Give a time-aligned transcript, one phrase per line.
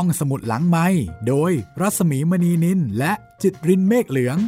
[0.00, 0.86] ห้องสมุดหลังไม้
[1.28, 4.40] โดยรัสมีมณีนินและจิตรินเมฆเหลือง ส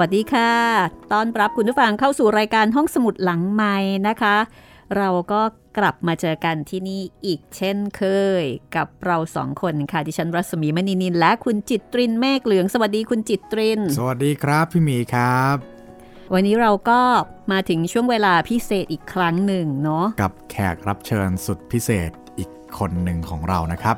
[0.00, 0.52] วัสดีค่ะ
[1.12, 3.76] ตอนรับคุณผู้ฟังเข้าสู่รายการห้องสมุดหลังไม้
[4.08, 4.36] นะคะ
[4.96, 5.40] เราก็
[5.78, 8.02] กลับมาเจอกันที่นี่อีกเช่นเค
[8.42, 8.44] ย
[8.76, 15.75] กับเราสองคนค่ะ ดิฉันรัศมีมณีนินและคุณจิตตรินเมฆเหลือง สวัสดีคุณจิตตริน สวัสดีครับพี่หมีครับ
[16.34, 17.00] วันนี้เราก็
[17.52, 23.96] มาถึงช่วงเวลาพิเศษอีกครั้งหนึ่งเนาะกับแขกรับเชิญสุดพิเศษอีกคนหนึ่งของเรานะครับ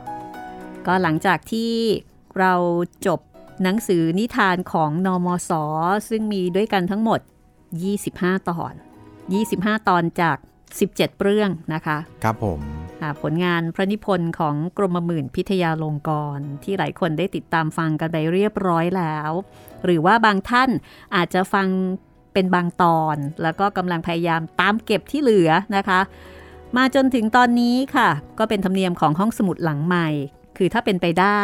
[0.87, 1.73] ก็หลังจากที่
[2.39, 2.55] เรา
[3.07, 3.21] จบ
[3.63, 5.51] หนังสือนิทานของนอมศ
[6.09, 7.21] ซึ่งมีด้วยกันทั้งหมด
[7.85, 8.75] 25 ตอน
[9.31, 10.37] 25 ตอนจาก
[10.79, 12.61] 17 เรื่องนะคะ ครับผม
[13.03, 19.31] อ่าผลงานพระนิพนธ์ของกรมหมื่นพิทยาลงกรณ์ที่หลายคนได้ติดตามฟังกันไปเรียบร้อยแล้ว
[19.85, 20.71] หรือว่าบางท่าน
[21.15, 21.69] อาจจะฟัง
[22.39, 26.01] เป็นบางตอน แล้วก็กำลังพยายามตามเก็บที่เหลือนะคะ
[26.77, 30.09] มาจนถึงตอนนี้ค่ะ ก็เป็นธรรมเนียมของห้องสมุดหลังใหม่
[30.57, 31.43] คือถ้าเป็นไปได้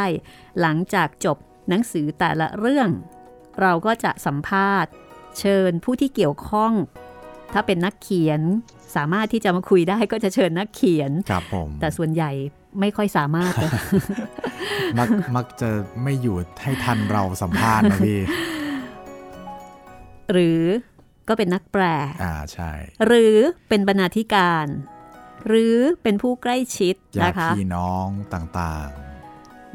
[0.61, 1.37] หลังจากจบ
[1.69, 2.89] หนังสือแต่ละเรื่อง
[3.61, 4.91] เราก็จะสัมภาษณ์
[5.39, 6.73] เชิญผู้ที่เกี่ยวข้อง
[7.53, 8.41] ถ้าเป็นนักเขียน
[8.97, 12.31] สามารถที่จะมาคุยได้ก็จะเชิญนักเขียนครับผมแต่ส่วนใหญ่
[12.81, 13.71] ไม่ค่อยสามารถเลย
[14.99, 15.71] มักมักจะ
[16.03, 18.21] ไม่อยู่ให้ทันเราสัมภาษณ์นะพี่
[20.33, 20.63] หรือ
[21.29, 21.83] ก็เป็นนักแปล
[22.23, 22.73] อ่าใช่
[23.07, 23.37] หรือ
[23.69, 24.67] เป็นบรรณาธิการ
[25.47, 28.89] หรือเป็นผู้ใกล้ชิดญานะติคะพี่น้องต่าง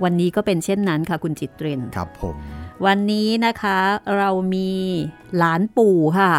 [0.03, 2.38] วันนี้ก็เป็นเช่นนั้นค่ะคุณจิตรินๆครับผม
[2.86, 3.78] วันนี้นะคะ
[4.17, 4.72] เรามี
[5.38, 6.33] หลานปู่ค่ะ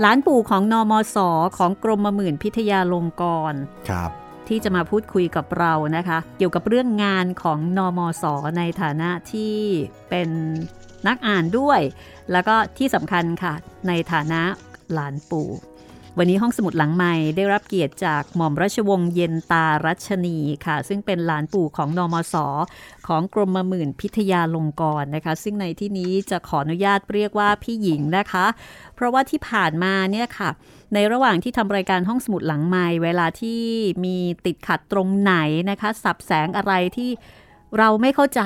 [0.00, 1.16] หลานปู่ของนอมศ
[1.58, 4.10] ของกรมหมื่นพิทยาลงกรณ์ครับ
[4.48, 8.24] ที่จะมาพูดคุยกับเรานะคะ เกี่ยวกับเรื่องงานของนอมศ
[8.56, 9.56] ในฐานะที่
[10.10, 10.28] เป็น
[11.08, 11.80] นักอ่านด้วย
[12.32, 13.54] แล้วก็ที่สำคัญค่ะ
[13.88, 14.42] ในฐานะ
[14.92, 15.50] หลานปู่
[16.20, 22.34] วันนี้ห้องสมุดหลังใหม่ได้รับเกียรติจากหม่อมราชวงศ์เย็นตารัชนีค่ะ ซึ่งเป็นหลานปู่ของนอมศ
[23.06, 28.46] ของกรมหมื่นพิทยาลงกรณ์นะคะ ซึ่งในที่นี้จะขออนุญาตเรียกว่าพี่หญิงนะคะ
[28.94, 30.50] เพราะว่าที่ผ่านมาเนี่ยค่ะ
[30.94, 33.62] ในระหว่างที่ทำรายการห้องสมุดหลังไม้เวลาที่
[34.04, 35.34] มีติดขัดตรงไหน
[35.70, 37.10] นะคะ สับแสงอะไรที่
[37.78, 38.42] เราไม่เข้าใจ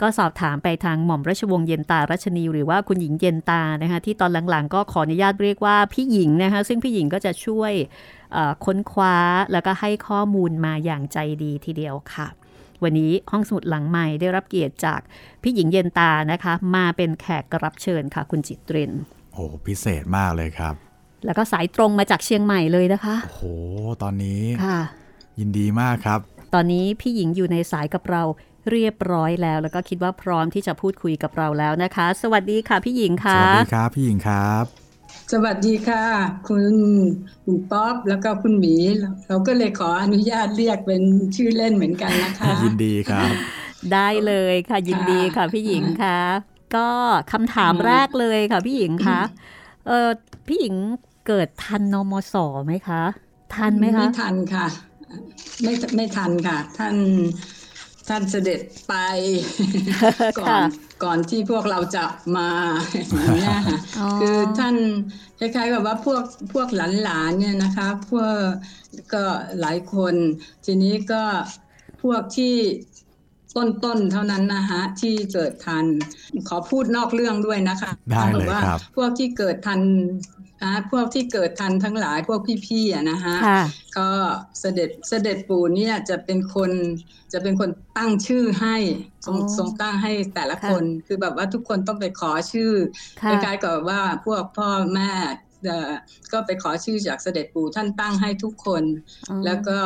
[0.00, 7.72] ก็สอบถามไปทางหม่อมราชวงศ์เย็นตารัชนี หรือว่าคุณหญิงเย็นตานะคะที่ตอนหลังๆ ก็ขออนุญาตเรียกว่าพี่หญิงนะคะซึ่งพี่หญิงก็จะช่วย
[8.32, 9.16] เอ่อค้นคว้า
[9.52, 12.28] แล้วก็ให้ข้อมูลมาอย่างใจดีทีเดียวค่ะ
[12.82, 15.00] วันนี้ห้องสมุดหลังใหม่ได้รับเกียรติจาก
[15.42, 18.92] พี่หญิงเย็นตานะคะ มาเป็นแขกรับเชิญค่ะ คุณจิตริน
[19.32, 20.74] โอ้พิเศษมากเลยครับ
[21.24, 23.42] แล้วก็สายตรงมาจากเชียงใหม่เลยนะคะโอ้โห
[24.02, 24.80] ตอนนี้ค่ะ
[25.38, 26.20] ยินดีมากครับ
[26.54, 28.22] ตอนนี้พี่หญิงอยู่ในสายกับเรา
[28.70, 34.64] เรียบร้อยแล้ว แล้วก็คิดว่าพร้อมที่จะพูดคุยกับเราแล้วนะคะ สวัสดีค่ะพี่หญิงสค่ะวัสดีครับพี่หญิงครับ
[35.32, 36.04] สวัสดีค่ะ
[36.48, 36.64] คุณ
[37.44, 38.74] คุณป๊อปแล้วก็คุณหมี
[39.28, 41.02] เราก็เลยขออนุญาตเรียกเป็น
[41.36, 43.28] ชื่อเล่นเหมือนกันนะคะ ยินดีครับ
[43.92, 46.18] ได้เลยค่ะยินดีค่ะพี่หญิงค่ะ
[46.76, 46.88] ก็
[47.32, 49.20] คำถามแรกเลยค่ะพี่หญิงคะ
[49.86, 50.08] เออ
[50.48, 50.74] พี่หญิง
[51.26, 52.34] เกิดทันนมส
[52.66, 53.02] ไหมคะ
[53.54, 54.66] ทันไหมคะ ไม่ทันค่ะ
[55.62, 56.94] ไม่ไม่ทันค่ะ ท่าน
[58.08, 58.94] ท่านเสด็จไป
[60.40, 60.68] ก่อน
[61.04, 62.04] ก่อนที่พวกเราจะ
[62.36, 62.48] มา
[62.92, 64.76] อย่างเงี้ยค่ะอ๋อคือท่าน
[65.38, 68.36] คล้ายๆกับว่าพวกพวกหลานๆเนี่ยนะคะ พวก
[69.12, 69.24] ก็
[69.60, 70.14] หลายคน
[70.64, 71.22] ทีนี้ก็
[72.02, 72.54] พวกที่
[73.56, 75.84] ต้นๆเท่านั้นนะฮะที่เกิดทัน
[76.48, 79.80] ขอพูดนอกเรื่องด้วยนะคะได้เลยว่าครับพวกที่เกิดทัน
[80.62, 83.62] นะพวกที่เกิดทันทั้งหลายพวกพี่ๆอะนะฮะค่ะ
[83.98, 84.08] ก็
[84.60, 86.72] เสด็จเสด็จปู่เนี่ยจะเป็นคน
[87.32, 88.76] จะเป็นคนตั้งชื่อให้
[89.26, 92.72] ทรงอ๋อทรงตั้งให้แต่ละค่ะคน คือแบบว่าทุกคนต้องไปขอชื่อ
[93.22, 95.10] ค่ะคล้ายๆกับว่าพวกพ่อแม่
[95.64, 95.92] เอ่อ
[96.32, 98.82] ก็ไปขอชื่อจากเสด็จปู่ท่านตั้งให้ทุกคน
[99.28, 99.78] อ๋อแล้วก็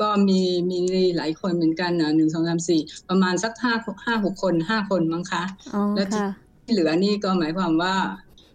[0.00, 0.80] ก็มีมี
[1.16, 3.74] หลายคนเหมือนกันนะหนึ่งสองสามสี่ประมาณสักห้า
[4.06, 5.42] ห้าหกคนห้าคนมั้งคะ
[5.74, 6.28] อ๋อแล้วที่ค่ะ
[6.62, 7.94] ที่เหลือนี่ก็หมายความว่า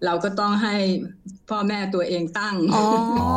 [0.05, 0.75] เราก็ต้องให้
[1.49, 2.83] พ่อแม่ตัวเองตั้งอ๋อ
[3.21, 3.31] อ๋อ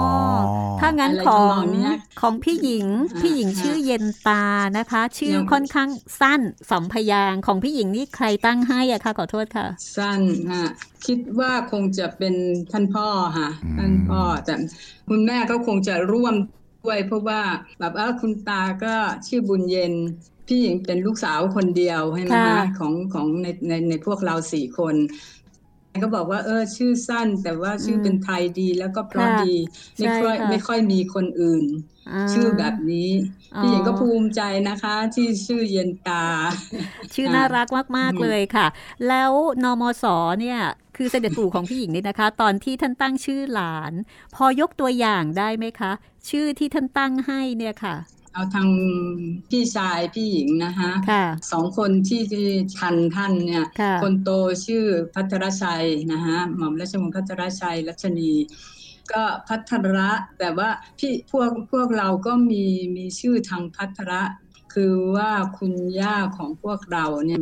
[0.81, 4.45] ถ้างั้นอะไรขอทำงนองเนี้ยของพี่หญิงอ่าพี่หญิงอ่าชื่อเย็นตา
[4.79, 5.89] นะคะ ชื่อยังค่อนข้าง
[6.21, 6.41] สั้น
[6.71, 9.67] สองพยางค์ของพี่หญิงนี่ใครตั้งให้อะคะขอโทษค่ะ
[9.97, 10.21] สั้น
[10.51, 10.65] ฮะ
[11.07, 12.35] คิดว่าคงจะเป็น
[12.73, 13.07] ท่านพ่อ
[13.39, 14.55] ค่ะอืมท่านพ่อแต่
[15.09, 16.35] คุณแม่ก็คงจะร่วม
[16.85, 17.41] ด้วยเพราะว่า
[17.79, 18.95] แบบเออคุณตาก็
[19.27, 19.95] ชื่อบุญเย็น
[20.47, 24.95] พี่หญิงเป็นลูกสาวคนเดียวใช่ไหมค่ะคะของของในในในพวกเราสี่คน
[26.03, 29.55] ก็บอกว่าเออชื่อสั้น แต่ว่าชื่อเป็นไทยดีแล้วก็เพราะดี
[29.99, 33.11] ไม่ค่อยไม่ค่อยมีคนอื่นาชื่อแบบนี้
[33.57, 36.25] อ๋อพี่หญิงก็ภูมิใจนะคะ ที่ชื่อเย็นตา
[37.15, 37.69] ชื่อค่ะน่ารัก
[37.99, 38.67] มากอืมๆเลยค่ะ
[39.09, 39.33] แล้ว
[39.65, 40.05] นมส
[40.41, 40.61] เนี่ย
[40.97, 43.93] คือเสด็จปู่ของพี่หญิงนี่นะคะ ตอนที่ท่านตั้งชื่อหลาน
[44.35, 45.93] พอยกตัวอย่างได้ไหมคะ
[46.31, 47.95] ชื่อที่ท่านตั้งให้เนี่ยค่ะ
[48.35, 48.69] เอาทาง
[49.51, 52.49] พี่ชายพี่หญิงนะคะค่ะสองคนที่ที่
[52.79, 54.31] ทันท่านเนี่ยค่ะคนโต
[54.67, 54.85] ชื่อ
[55.15, 58.33] พัทรชัยนะฮะหม่อมราชวงศ์พัทรชัยรัชนี
[59.13, 62.65] ก็พัทระแต่ว่าพี่พวกพวกเราก็มี
[62.97, 64.23] มีชื่อทางพัทระ
[64.75, 67.41] คือว่าคุณย่าของพวกเราเนี่ย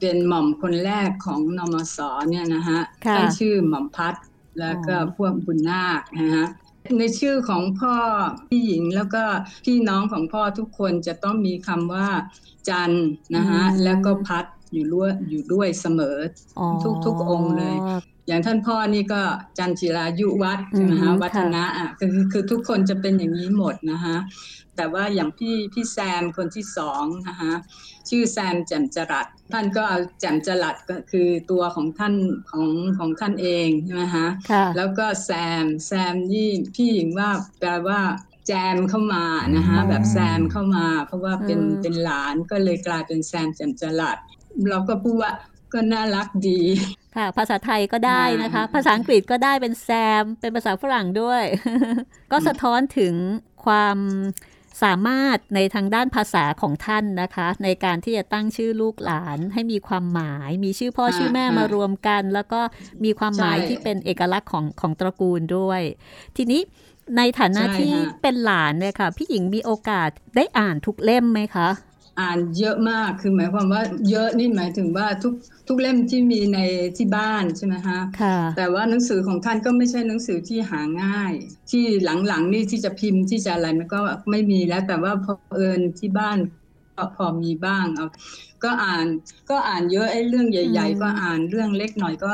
[0.00, 1.98] เป็นหม่อมคนแรกของนมส
[2.30, 4.14] เนี่ยนะฮะค่ะท่านชื่อหม่อมพัด
[4.60, 6.46] แล้วก็อ๋อพวกบุญนาคนะฮะ
[6.98, 7.94] ในชื่อของพ่อ
[8.48, 9.24] พี่หญิงแล้วก็
[9.64, 12.08] พี่น้องของพ่อทุกคนจะต้องมีคำว่า
[12.68, 16.18] จันทร์นะฮะแล้วก็พัดอยู่ด้วยอยู่ด้วยเสมอ
[16.58, 17.76] อ๋อทุกทุกองค์เลย
[18.26, 19.22] อย่างท่านพ่อนี่ก็
[19.58, 24.16] จันจิรายุวัฒน์ใช่ไหมอืฮะมวัฒนะอะคือคือคือทุกคนจะเป็นอย่างนี้หมดนะฮะ
[24.76, 27.52] แต่ว่าอย่างพี่พี่แซมคนที่สองนะฮะ
[28.08, 32.14] ชื่อแซมแจ่มจรัสท่านก็เอาแจ่มจรัสก็คือตัวของท่าน
[32.50, 32.68] ของ
[32.98, 35.30] ของท่านเองใช่ไหมฮะค่ะแล้วก็แซ
[35.62, 38.00] มแซมนี่พี่หญิงว่าแปลว่า
[38.46, 39.24] แจมเข้ามา
[39.56, 44.18] นะฮะอืมแบบแซมเข้ามา เพราะว่าเป็นอืมเป็นหลานก็เลยกลายเป็นแซมแจ่มจรัส
[44.70, 45.32] เราก็พูดว่า
[45.72, 46.60] ก็น่ารักดี
[47.16, 49.88] ค่ะ ภาษาไทยก็ได้นะคะ ภาษาอังกฤษก็ได้เป็นแซ
[50.22, 51.44] ม เป็นภาษาฝรั่งด้วย
[52.32, 53.14] ก็สะท้อนถึง
[53.64, 53.98] ความ
[54.82, 62.60] สามารถในทางด้านภาษาของท่านนะคะ ในการที่จะตั้งชื่อลูกหลานให้มีความหมาย มีชื่อพ่ออ่าชื่อแม่อ่ามารวมกัน แล้วก็
[63.04, 65.80] มีความหมายใช่ที่เป็นเอกลักษณ์ของของตระกูลด้วย
[66.36, 66.60] ทีนี้
[67.16, 71.68] ในฐานะใช่ที่ฮะเป็นหลานเนี่ยค่ะ พี่หญิงมีโอกาสได้อ่านทุกเล่มไหมคะ
[72.20, 75.34] อ่านเยอะมากคือหมายความว่าเยอะนี่หมายถึงว่าทุก
[75.68, 76.58] ทุกเล่มที่มีใน
[76.96, 81.32] ที่บ้านใช่ไหมฮะค่ะแต่ว่าหนังสือของท่านก็ไม่ใช่หนังสือที่หาง่าย
[81.70, 84.00] ที่หลังๆนี่ที่จะพิมพ์ที่จะอะไรมันก็
[84.30, 86.38] ไม่มีแล้ว แต่ว่าพอเอิญที่บ้าน
[86.96, 88.06] ก็พอมีบ้างเอา
[88.64, 89.06] ก็อ่าน
[89.50, 92.32] ก็อ่านเยอะไอ้เรื่องใหญ่อืมๆก็อ่านเรื่องเล็กหน่อยก็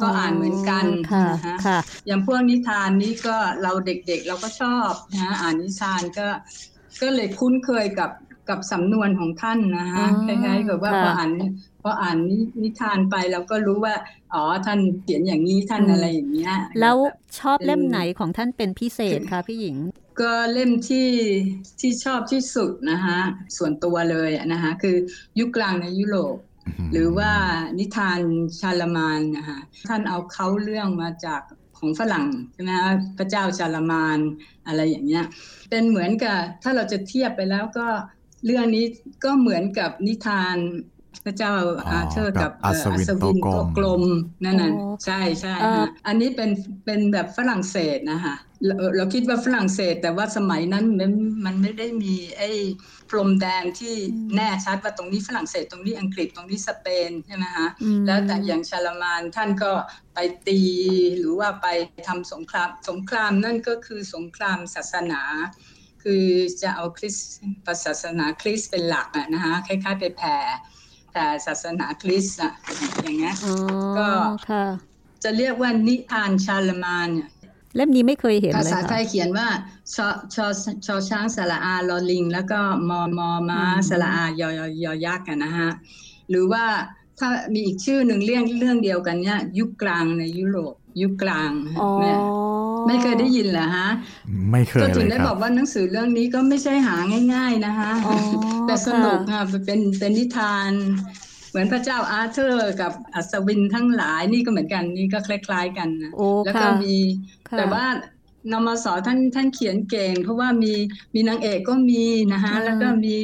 [0.00, 6.28] ก็อ่านเหมือนกันค่ะนะฮะค่ะอย่างพวกนิทานนี้ก็เราเด็กๆ เราก็ชอบนะอ่านนิทานก็
[7.00, 8.10] ก็เลยคุ้นเคยกับ
[8.48, 11.30] กับสำนวนของท่านนะฮะอ๋คอล้ายๆกับว่าค่ะพออ่าน
[11.82, 13.94] พออ่านนินิทานไปเราก็รู้ว่า
[14.34, 19.76] อ๋อท่านเขียนอย่างนี้ท่านอืมอะไรอย่างเงี้ยแล้วบบชอบเล่มไหนของท่านเป็นพิเศษคะพี่หญิง
[20.20, 21.08] ก็เล่มที่
[21.80, 23.18] ที่ชอบที่สุดนะฮะ
[23.56, 24.96] ส่วนตัวเลยอะนะฮะคือ
[25.38, 26.36] ยุคกลางในยุโรป
[26.92, 27.32] หรือว่า
[27.78, 28.20] นิทาน
[28.60, 29.58] ชาลามานนะคะ
[29.88, 31.40] ท่านเอาเขาเรื่องมาจาก
[31.78, 34.18] ของฝรั่งใช่ไหมคะพระเจ้าชาลามาน
[34.66, 35.24] อะไรอย่างเงี้ย
[35.70, 37.86] เป็นเหมือนกับถ้าเราจะเทียบไปแล้วก็
[38.44, 38.84] เรื่องนี้
[39.24, 40.56] ก็เหมือนกับนิทาน
[41.24, 41.54] พระเจ้า
[41.86, 44.02] อ๋ออาเธอร์กักับบอัศวินเอ่อโต๊ะกลมโต๊ะกลม
[44.44, 46.50] นั่นน่ะอ๋อใช่ใช่เอ่อฮะอันนี้เป็น
[46.84, 48.36] เป็นแบบฝรั่งเศสนะคะ
[48.66, 51.12] เราเราคิดว่าฝรั่งเศส แต่ว่าสมัยนั้นมัน
[51.44, 52.50] มันไม่ได้มีไอ้
[53.10, 53.94] พรมแดนที่
[54.34, 59.72] แน่ชัดว่าตรงนี้ฝรั่งเศสตรงนี้อังกฤษตรงนี้สเปนใช่ไหมฮะอืมแล้วแต่อย่างชาลามานท่านก็
[60.14, 60.60] ไปตี
[61.18, 61.66] หรือว่าไป
[62.08, 65.22] ทำสงครามสงครามนั่นก็คือสงครามศาสนา
[66.02, 66.24] คือ
[66.62, 67.28] จะเอาคริสต์
[67.84, 70.36] ศาสนาคริสต์เป็นหลักอะนะคะคล้ายๆไปแผ่
[71.10, 72.52] แผ่ศาสนาคริสต์อะ
[73.02, 73.54] อย่างเงี้ยอ๋อ
[73.96, 74.08] ก็
[74.48, 74.64] ค่ะ
[75.24, 77.30] จะเรียกว่านิทานชาลามานเนี่ย
[77.74, 79.48] เล่มนี้ไม่เคยเห็นภาเลยษาไทค่ะยเขียนว่า
[79.94, 80.46] ชอชอ
[80.86, 85.70] ชอช้างสระอาลอลิง แล้วก็มอมอม้าอืมสระอายอยอยอยักษ์อะนะฮะ
[86.30, 86.64] หรือว่า
[87.18, 92.14] ถ้ามีอีกชื่อหนึ่งเรื่องเรื่องเดียวกันเนี่ยยุคกลางในยุโรปยุคกลางอ๋อแม่
[92.88, 93.88] ไม่เคยได้ยินเหรอฮะ
[94.50, 96.96] ไม่เคยก็เลถึงยได้ครับบอกว่าหนังสือเรื่องนี้ก็ไม่ใช่หา
[97.34, 98.14] ง่าย ๆนะคะอ๋อ
[98.66, 100.72] แต่สนุกค่ะค่ะเป็นเป็นนิทาน
[101.50, 106.96] เหมือนพระเจ้าอาร์เธอร์กับอัศวินทั้งหลายนี่ก็เหมือนกันนี่ก็คล้าย ๆ กันนะโอ้แล้วก็ค่ะมี
[107.48, 107.84] ค่ะแต่ว่า
[108.52, 110.72] นมสท่านท่านเขียนเก่ง เพราะว่ามี
[111.14, 113.16] มีนางเอกก็มีนะคะอืมแล้วก็มี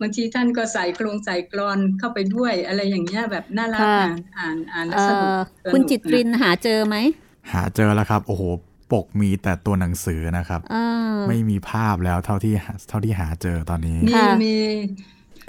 [0.00, 6.96] บางทีท่านก็ใส่โครงใส่กรอนเข้าไปด้วยอะไรอย่างเงี้ยแบบน่ารักค่ะอ่านอ่านอ่านแล้วเอ่สนุกอสนุกคุณจิตรินนะหาเจอไหม
[7.52, 8.42] หาเจอแล้วครับ โอ้โห
[8.92, 10.86] ปกมีแต่ตัวหนังสือนะครับอ่า
[11.28, 12.54] ไม่มีภาพแล้วเท่าที่
[12.88, 14.54] เท่าที่หาเจอตอนนี้มีค่ะมี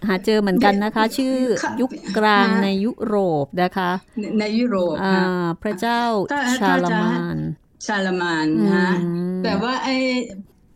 [0.08, 5.24] หาเจอเหมือนกันนะคะ ชื่อค่ะยุคกลางฮะในยุโรปนะคะ ในในยุโรปอ่านะ
[5.64, 7.38] พระเจ้าถ้าชาถ้าลจะมาน
[7.86, 8.90] ชาลามานอืนะ
[9.38, 9.96] มแต่ว่าไอ้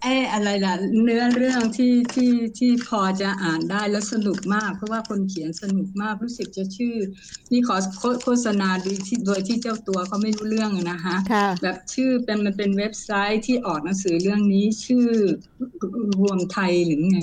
[0.05, 6.95] ไอ้อะไรล่ะ เนื้อเรื่องที่ที่ที่พอจะอ่านได้แล้วสนุกมาก เพราะว่าคนเขียนสนุกมากรู้สึกจะชื่อ
[7.51, 15.07] นี่ขอโฆโฆษณาโดยที่โดยที่เจ้าตัวเขาไม่รู้เรื่องอะนะคะค่ะแบบชื่อเป็นมันเป็นเว็บไซต์ที่ออกหนังสือเรื่องนี้ชื่อ
[16.19, 17.19] รวมไทยหรือไง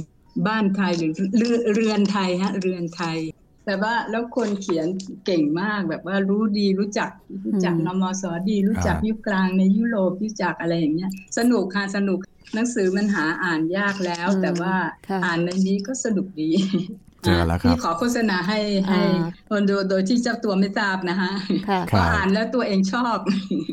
[0.47, 3.19] บ้านไทยหรือเรือเรือนไทยฮะเรือนไทย
[3.67, 4.87] แต่ว่าแล้วคนเขียน
[5.27, 7.11] เก่งมากแบบว่ารู้ดีรู้จัก
[7.45, 12.19] รู้จักอืมนมสดี รู้จักอ่ายุยุคกลางในยุโรปรู้จักอะไรอย่างเงี้ย สนุกค่ะสนุก
[12.55, 14.75] หนังสือมันหาอ่านยากแล้วอืมแต่ว่า
[15.09, 16.51] ค่ะอ่านในนี้ก็สนุกดี
[17.25, 21.33] เจอแล้วครับพี่ขอโฆษณาให้ให้อ่าคนดูโดยที่เจ้าตัวไม่ทราบนะฮะ
[21.69, 23.19] ค่ะครัก็บอ่านแล้วตัวเองชอบ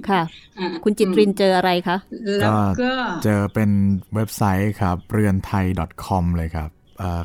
[0.10, 0.22] ค่ะ
[0.60, 1.98] อ่าคุณจิตรินเจออะไรคะ
[2.40, 2.92] แล้วก็
[3.24, 3.70] เจอเป็น
[4.16, 5.66] เว็บไซต์ครับเรือนไทย
[6.06, 6.79] .com เลยครับเอ่อ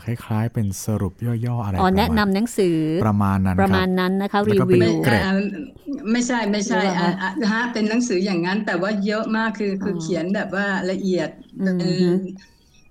[0.04, 1.12] คล้ายๆ เป็นสรุป
[1.46, 2.66] ย่อๆอะไรอ๋อประมาณแนะนำหนังสือ
[3.00, 5.30] ประมาณนั้นประคมารัณบนั้นนะคะแล้วรีก็เป็นวิวเกรดอ่า
[6.12, 11.28] ไม่ใช่ไม่ใช่หรือเปล่าอ่าอ่าฮะเป็นหนังสืออย่างนั้น แต่ว่าเยอะมากคือคือออเขียนแบบว่าละเอียด
[11.58, 11.90] อืมเป็น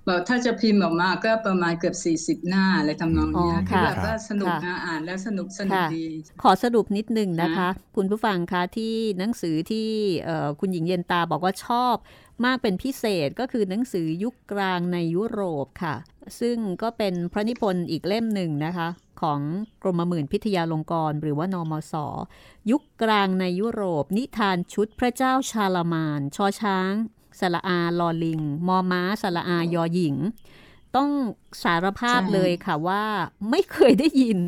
[0.07, 6.05] บอกถ้าจะพิมพ์ออกมาก็ประมาณเกือบ 40 หน้าอะไรทำนองเนี้ยอ๋อคือค่ะแบบว่าสนุกค่ะนะอ่านแล้วสนุกสนุกค่ะดี
[6.41, 9.87] ขอสรุปนิดหนึ่งนะคะ คุณผู้ฟังคะที่หนังสือที่
[10.23, 11.95] เอ่อคุณหญิงเย็นตาบอกว่าชอบ
[12.45, 15.95] มากเป็นพิเศษก็คือหนังสือยุคกลางในยุโรปค่ะ
[16.39, 18.87] ซึ่งก็เป็นพระนิพนธ์อีกเล่มหนึ่งนะคะ
[19.21, 19.39] ของ
[19.81, 21.93] กรมหมื่นพิทยาลงกรหรือว่านมส
[22.71, 26.93] ยุคกลางในยุโรป นิทานชุดพระเจ้าชาลามาน ชอช้าง
[27.39, 30.15] สระอาลอลิง มอม้าสระอายอหญิง
[30.95, 31.09] ต้อง
[31.63, 33.03] สารภาพเลยค่ะว่า
[33.49, 34.39] ไม่เคยได้ยิน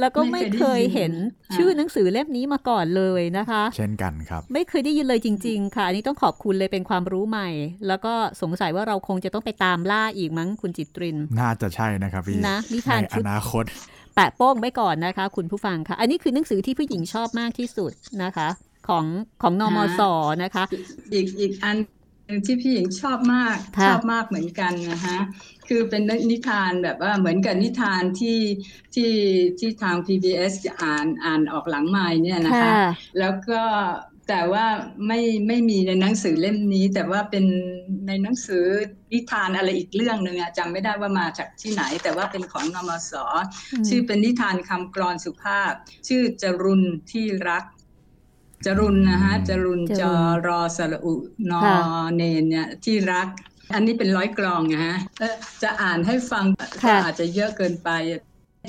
[0.00, 1.12] แล้วก็ไม่เคยเห็น
[1.46, 7.48] ค่ะชื่อหนังสือเล่มนี้มาก่อนเลยนะคะ เช่นกันครับ ไม่เคยได้ยินเลยจริง ๆ ค่ะ อันนี้ต้องขอบคุณเลยเป็นความรู้ใหม่
[7.88, 13.64] แล้วก็สงสัยว่าเราคงจะต้องไปตามล่าอีกมั้งคุณจิตริน น่าจะใช่นะครับพี่นะนิทานในชุอดนาคต
[14.14, 18.48] แปะโป้งไว้ก่อนนะคะ คุณผู้ฟังค่ะ อันนี้คือหนังสือที่ผู้หญิงชอบมากที่สุดนะคะ
[18.88, 19.04] ของ
[19.42, 20.00] ของนมส
[20.42, 20.64] นะคะ
[21.12, 21.95] อีกอีกอันหนึ่ง
[22.46, 25.18] ที่พี่หญิงชอบมากค่ะชอบมากเหมือนกันนะฮะ
[25.68, 28.40] คือเป็นนิทานแบบว่าเหมือนกับนิทานที่
[28.94, 29.12] ที่
[29.58, 32.86] ที่ทาง PBS จะอ่านอ่านออกหลังไม้เนี่ยนะคะค่ะ
[33.18, 33.62] แล้วก็
[34.28, 34.66] แต่ว่า
[35.06, 37.44] ไม่ไม่มีในหนังสือเล่มนี้ แต่ว่าเป็น
[38.06, 38.64] ในหนังสือ
[39.12, 43.12] นิทานอะไรอีกเรื่องหนึ่งอะจำไม่ได้ว่ามาจากที่ไหน แต่ว่าเป็นของนมส
[43.88, 45.72] ชื่อเป็นนิทานคำกรอนสุภาพ
[46.08, 47.64] ชื่อจรุนที่รัก
[48.66, 50.12] จรุนนะฮะจรุนจรุจนอ
[50.46, 51.14] รอสระอุ
[51.50, 51.78] นอค่ะ
[52.16, 53.28] เนนเนี่ยที่รัก
[53.74, 57.90] อันนี้เป็นร้อยกลองนะฮะเอ่อจะอ่านให้ฟังก็ค่ะอาจจะเยอะเกินไป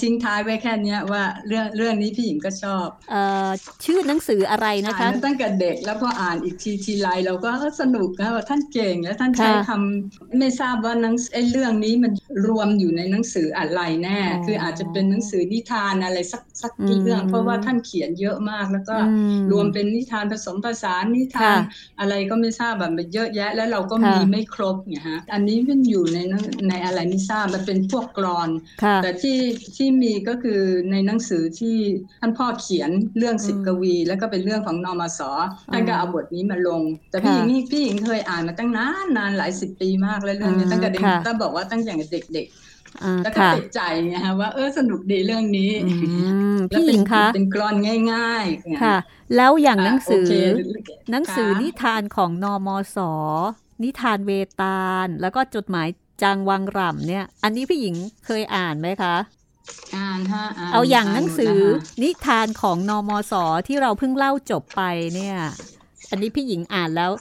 [0.01, 3.49] ทิ้งท้ายไว้แค่เนี้ยว่าเรื่องเรื่องนี้พี่หญิงก็ชอบเอ่อ
[3.85, 7.49] ชื่อหนังสืออะไรนะอ่าคะนมาตั้งแต่เด็กแล้วพออ่านอีกทีทีไรเราก็
[7.81, 12.11] สนุกนะว่าท่านเก่งแล้วท่านใช้ค่ะคำไม่ทราบว่าหนังไอ้เรื่องนี้มัน
[12.47, 21.57] รวมอยู่ในหนังสืออะไรแน่อ๋อคืออาจจะเป็นหนังสือนิทานอะไรสักสักอืมเรื่อง เพราะว่าท่านเขียนเยอะมากแล้วก็อืมรวมเป็นนิทานผสมผสานนิทานค่ะ
[21.99, 28.49] อะไรก็ไม่ทราบแบบมันเยอะแยะ แล้วเราก็ค่ะมีไม่ครบไงฮะอันนี้มันอยู่ในหนังในอะไรไม่ทราบมันเป็นพวกกรอน
[28.83, 29.37] ค่ะแต่ที่
[29.75, 31.77] ที่มีก็คือในหนังสือที่
[32.21, 35.21] ท่านพ่อเขียนเรื่องสิบอืมกวี แล้วก็เป็นเรื่องของนอมส
[35.71, 42.47] ท่านก็เอาบทนี้มาลง แต่พี่หญิงค่ะนี่พี่หญิงเคยอ่านมาตั้งนานนานหลายสิบปีมากแล้วเรื่องนี้อืมตั้งแต่เด็กค่ะก็บอกว่าตั้งแต่เด็ก
[43.03, 45.91] อ่าๆแล้วก็ค่ะติดใจไงฮะว่าเออสนุกดีเรื่องนี้อื
[46.55, 47.75] มแล้วพี่หเป็ญินงคะเป็นกรอน
[48.13, 48.97] ง่ายๆไงค่ะ
[49.35, 50.33] แล้วอย่างหนังสือโเค
[51.11, 52.97] หนังสือค่ะนิทานของนอมส
[53.83, 55.87] นิทานเวตาลแล้วก็จดหมาย
[56.21, 59.46] จางวังรำเนี่ย อันนี้พี่หญิงเคยอ่านไหมคะอ่านฮะน
[60.71, 63.33] เอาอย่างหนังสือานหมดนะคะนิทานของนอมส
[63.67, 64.81] ที่เราเพิ่งเล่าจบไป
[65.15, 65.35] เนี่ย
[66.09, 67.11] อันนี้พี่หญิงอ่านแล้ว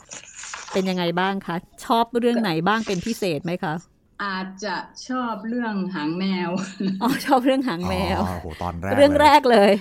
[0.73, 3.75] เป็นยังไงบ้างคะ ชอบเรื่องไหนบ้างเป็นพิเศษไหมคะ
[4.23, 4.76] อาจจะ
[5.07, 6.50] ชอบเรื่องหางแมว
[7.03, 9.73] อ๋อชอบเรื่องหางแมวอ๋อโหตอนแรกเรื่องลยแรกเลย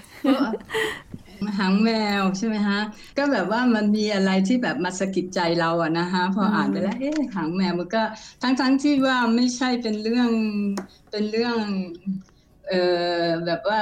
[1.60, 1.90] หางแม
[2.22, 2.78] วใช่ไหมฮะ
[3.18, 8.00] ก็แบบว่ามันมีอะไรที่แบบมาสะกิดใจเราอะนะฮะพออ่านไปแล้วเอ๊ะหางแมวมันก็
[8.42, 10.32] ทั้งทั้งๆที่ว่าไม่ใช่เป็นเรื่อง
[11.10, 11.60] เป็นเรื่อง
[11.98, 12.35] เอ่อ
[13.46, 13.82] แบบว่า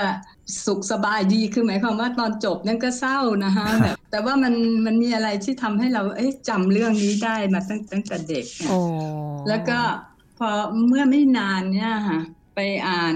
[0.66, 4.54] สุขสบายดีคือหมายความว่าตอนจบนั่นก็เศร้านะฮะแบบแต่ว่ามัน
[4.86, 8.80] มันมีอะไรที่ทำให้เราเอ๊ะจำเรื่องนี้ได้มาตั้งตั้งแต่เด็กอะโอ้
[9.48, 9.80] แล้วก็
[10.38, 10.50] พอ
[10.88, 12.20] เมื่อไม่นานเนี่ยค่ะ
[12.56, 13.16] ไปอ่าน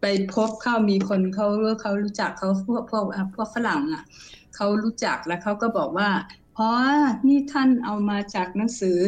[0.00, 1.46] ไปพบเข้ามีคนเขา
[1.80, 3.04] เขารู้จักเขาพวกพวก
[3.34, 4.04] พวกฝรั่งอะ
[4.56, 6.10] เขารู้จักแล้วเขาก็บอกว่า
[6.58, 6.70] อ๋อ
[7.26, 8.98] นี่ท่านเอามาจากหนังสือ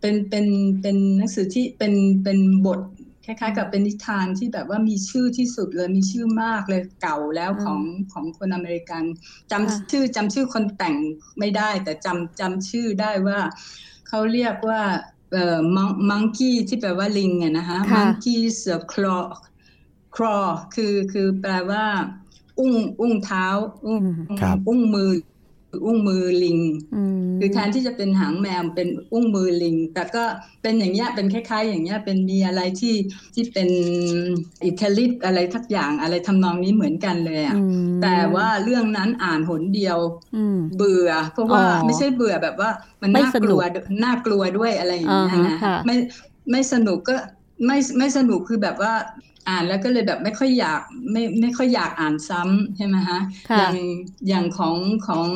[0.00, 0.46] เป็นเป็น
[0.82, 2.80] เป็นหนังสือที่เป็นเป็นบท
[3.24, 7.80] คล้ายๆ กับเป็นนิทานที่แบบว่ามีชื่อที่สุดเลยมีชื่อมากเลยเก่าแล้วของ
[8.12, 9.04] ของคนอเมริกัน
[9.50, 10.96] จำชื่อจำชื่อคนแต่ง
[11.38, 13.38] ไม่ได้ แต่จำจำชื่อได้ว่า
[14.08, 14.82] เขาเรียกว่า
[15.32, 15.58] เอ่อ
[16.10, 19.18] มังกี้ที่แปลว่าลิงอะนะคะค่ะมังกี้เสือคลอ
[20.14, 20.38] ครอ
[20.74, 21.84] คือคือแปลว่า
[22.58, 23.46] อุ้งอุ้งเท้า
[23.86, 24.02] อุ้ง
[24.40, 25.10] ครับอุ้งมือ
[25.84, 26.58] อุ้งมือลิง
[26.94, 30.24] อืมคือแทนที่จะเป็นหางแมวเป็นอุ้งมือลิง แต่ก็
[30.62, 32.94] เป็นอย่างเงี้ยเป็นคล้าย ๆ อย่างเงี้ยเป็นมีอะไรที่
[33.34, 33.68] ที่เป็น
[34.64, 39.98] อิตาลิสอะไรทักอย่างอะไรทำนองนี้เหมือนกันเลยอะอืมแต่ว่าเรื่องนั้นอ่านหนเดียว
[40.36, 42.70] อืมเบื่อ เพราะว่าอ๋อไม่ใช่เบื่อแบบว่า
[43.02, 43.62] มันไม่น่าสกนุลักว
[44.04, 45.96] น่ากลัวด้วยอะไรอย่างเงี้ยอ่าฮะนะค่ะไม่
[46.50, 47.14] ไม่สนุกก็
[47.66, 48.92] ไม่ไม่สนุกคือแบบว่า
[49.48, 50.80] อ่านแล้วก็เลยแบบไม่ค่อยอยาก
[51.12, 53.20] ไม่ไม่ค่อยอยากอ่านซ้ำใช่ไหมฮะ
[53.50, 53.76] ค่ะอย่าง
[54.28, 55.26] อย่างของของ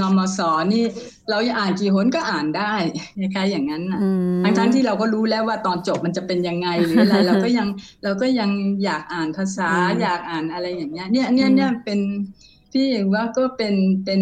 [0.00, 0.38] นมส
[0.72, 0.84] นี่
[1.30, 2.74] เราอ่านกี่หนก็อ่านได้
[3.20, 7.68] นะคะอย่างนั้นน่ะอืมทั้งทั้งที่เราก็รู้แล้วว่าตอนจบมันจะเป็นยังไงหรืออะไรเราก็ยัง
[8.04, 8.50] เราก็ยัง
[8.84, 12.00] อยากอ่านภาษาอืมอยากอ่านอะไรอย่างเงี้ยเนี่ยเนี่ยอืมเนี่ยเป็น
[12.72, 14.20] พี่ว่าก็เป็นเป็น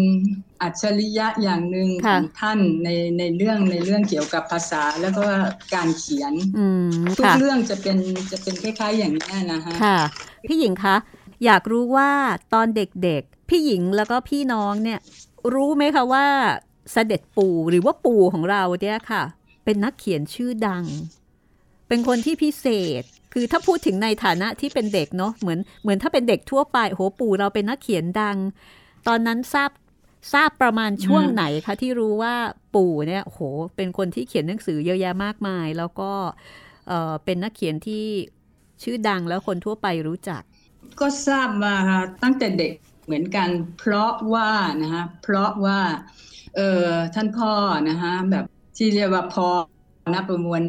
[0.61, 5.25] อัจฉริยะอย่างหนึ่งขค่ะองท่านในในเรื่องในเรื่องเกี่ยวกับภาษาแล้วก็
[5.73, 7.97] การเขียนอืมทุกค่ะเรื่องจะเป็น
[8.31, 9.99] จะเป็นคล้ายๆอย่างนี้ยนะฮะค่ะ
[10.47, 10.95] พี่หญิงคะ
[11.45, 12.11] อยากรู้ว่า
[12.53, 14.99] ตอนเด็กๆ พี่หญิงแล้วก็พี่น้องเนี่ย
[15.53, 16.25] รู้ไหมคะว่า
[16.91, 19.23] เสด็จปู่หรือว่าปู่ของเราเนี่ยค่ะ
[19.65, 20.85] เป็นนักเขียนชื่อดัง
[21.87, 22.65] เป็นคนที่พิเศ
[23.01, 28.37] ษคือถ้าพูดถึงในฐานะที่เป็นเด็กเนาะเหมือนเหมือนถ้าเป็นเด็กทั่วไปโหปู่เราเป็นนักเขียนดัง
[29.07, 29.69] ตอนนั้นทราบ
[30.33, 32.35] ทราบประมาณช่วงอืมไหนคะที่รู้ว่า
[32.75, 33.39] ปู่เนี่ยโห
[33.75, 36.11] เป็นคนที่เขียนหนังสือเยอะแยะมากมาย แล้วก็
[36.87, 38.05] เอ่อเป็นนักเขียนที่
[38.83, 40.43] ชื่อดังแล้วคนทั่วไปรู้จัก
[40.99, 41.75] ก็ทราบมา
[42.23, 42.73] ตั้งแต่เด็ก
[43.05, 44.49] เหมือนกัน เพราะว่า
[44.81, 45.79] นะฮะเพราะว่า
[46.55, 46.61] เออ
[47.13, 47.51] ท่านพ่อ
[47.89, 48.45] นะฮะแบบ
[48.77, 49.47] ที่เรียกว่าพอ
[50.13, 50.61] นับประมวล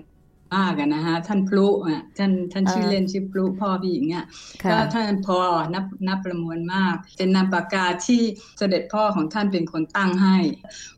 [0.55, 4.27] มากอะนะฮะท่านพลุอะท่านท่านชื่ออ่าเล่นชื่อพลุพ่อพี่หญิงอะ
[4.63, 5.39] ค่ะก็ท่านพอ
[5.75, 8.21] นับนับประมวลมาก เป็นนามปากกาที่
[8.59, 10.37] เสด็จพ่อของท่านเป็นคนตั้งให้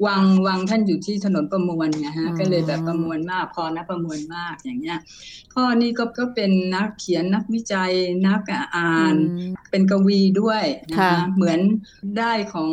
[0.07, 4.99] วังวังท่านอยู่ที่ถนนประมวลไงฮะอืมก็เลยแบบประมวลมากพอนับประมวลมากอย่างเงี้ย
[5.55, 7.93] พ่อนี่ก็ก็เป็นนักเขียนนักวิจัย
[8.27, 8.41] นัก
[8.77, 11.61] อ่านอืมเป็นกวีด้วยนะค่ะคะเหมือน
[12.19, 12.71] ได้ของ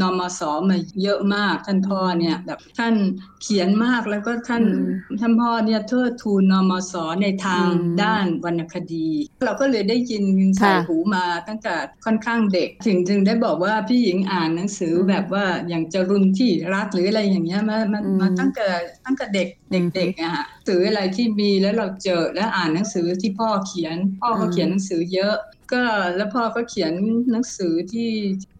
[0.00, 2.94] นมสมาเยอะมากท่านพ่อเนี่ยแบบท่าน
[3.42, 7.68] เขียนมากแล้วก็ท่านอืมท่านพ่อเนี่ยเทิดทูนนมสในทาง
[8.02, 9.08] ด้านวรรณคดี
[9.44, 10.24] เราก็เลยได้ยิน
[10.58, 11.74] ใส่หูมาตั้งแต่
[12.04, 18.68] ค่อนข้างเด็ก ถึงจึงได้บอกว่าพี่หญิงอ่านหนังสือแบบว่าอย่างจรุนที่รักหรืออะไรอย่างเงี้ยมามามาตั้งแต่
[19.04, 25.34] ตั้งแต่เด็ก เด็กๆอะฮะหนังสืออะไรที่มีแล้วเราเจอแล้วอ่านหนังสือที่พ่อเขียน พ่อก็อืมเขียนหนังสือเยอะ
[25.72, 25.82] ก็
[26.16, 26.92] แล้วพ่อก็เขียน
[27.30, 28.08] หนังสือที่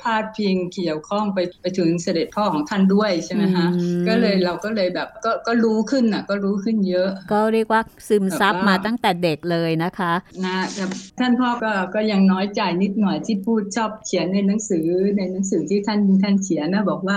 [0.03, 3.75] พาดพิงเกี่ยวข้องไปไปถึงเสด็จพ่อของท่านด้วยใช่ไหมฮะอื
[4.05, 10.13] มก็เลยเราก็เลยแบบก็ก็รู้ขึ้นอะก็รู้ขึ้นเยอะ ก็เรียกว่าซึมซับแบบว่ามาตั้งแต่เด็กเลยนะคะ
[10.45, 10.85] นะแต่
[11.19, 14.87] ท่านพ่อก็ก็ยังน้อยใจนิดหน่อยที่พูดชอบเขียนในหนังสือ
[15.17, 17.17] ในหนังสือที่ท่านท่านเขียนนะบอกว่า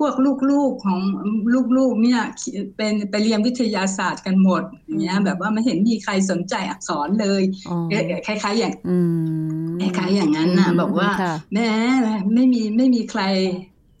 [0.00, 0.14] พวก
[0.50, 1.00] ลูกๆของ
[1.76, 2.20] ลูกๆเนี่ย
[2.76, 8.96] เป็นไปเรียนวิทยาศาสตร์กันหมดอย่างเงี้ยอืมแบบว่าไม่เห็นมีใครสนใจอักษรเลยอ๋อเอ๊ะคล้ายๆอย่างอื
[9.76, 11.68] มคล้ายๆอย่างนั้นนะอืมบอกว่าค่ะแม้
[12.34, 13.22] ไม่มีไม่มีใคร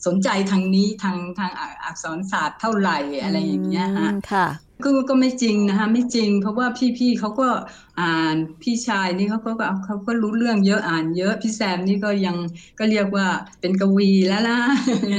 [0.06, 1.50] สนใจทางนี้ทางทาง
[1.84, 4.46] อักษรศาสตร์เท่าไหร่อะไรอย่างเงี้ยฮะอืมค่ะ
[4.84, 6.66] ก็ก็ไม่จริงนะคะไม่จริง เพราะว่า
[6.98, 7.48] พี่ๆเขาก็
[8.00, 12.36] อ่านพี่ชายนี่เขาก็เขาเขาก็รู้เรื่องเยอะอ่านเยอะพี่แซมนี่ก็ยัง
[12.78, 13.26] ก็เรียกว่า
[13.60, 14.58] เป็นกวีแล้วนะ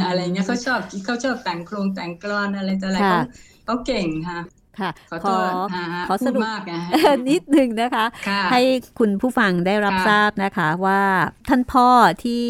[0.06, 3.20] อะไรเงี้ยเขาชอบเขาชอบแต่งโครงแต่งกลอนอะไรต่ออะไรค่ะเขา
[3.66, 6.82] เขาเก่งค่ะ ค่ะขอขโทอษฮะขอสพูดรุปมากนะ
[7.30, 8.62] นิดนึงนะคะค่ะให้
[9.00, 11.02] คุณผู้ฟังได้รับค่ะทราบนะคะว่า
[11.50, 11.88] ท่านพ่อ
[12.24, 12.46] ที่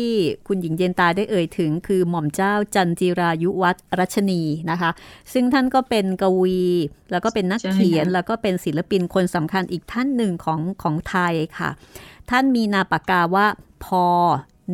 [0.47, 4.91] คุณหญิงเย็นตาได้เอ่ยถึง คือหม่อมเจ้าจันจิรายุวัฒน์รัชนีนะคะ
[5.33, 6.61] ซึ่งท่านก็เป็นกวี
[7.11, 11.69] แล้วก็เป็นนักใช่เขียนค่ะแล้วก็เป็นศิลปินคนสำคัญอีกท่านหนึ่งของของไทยค่ะ
[12.29, 13.47] ท่านมีนามปากกาว่า
[13.85, 14.05] พอ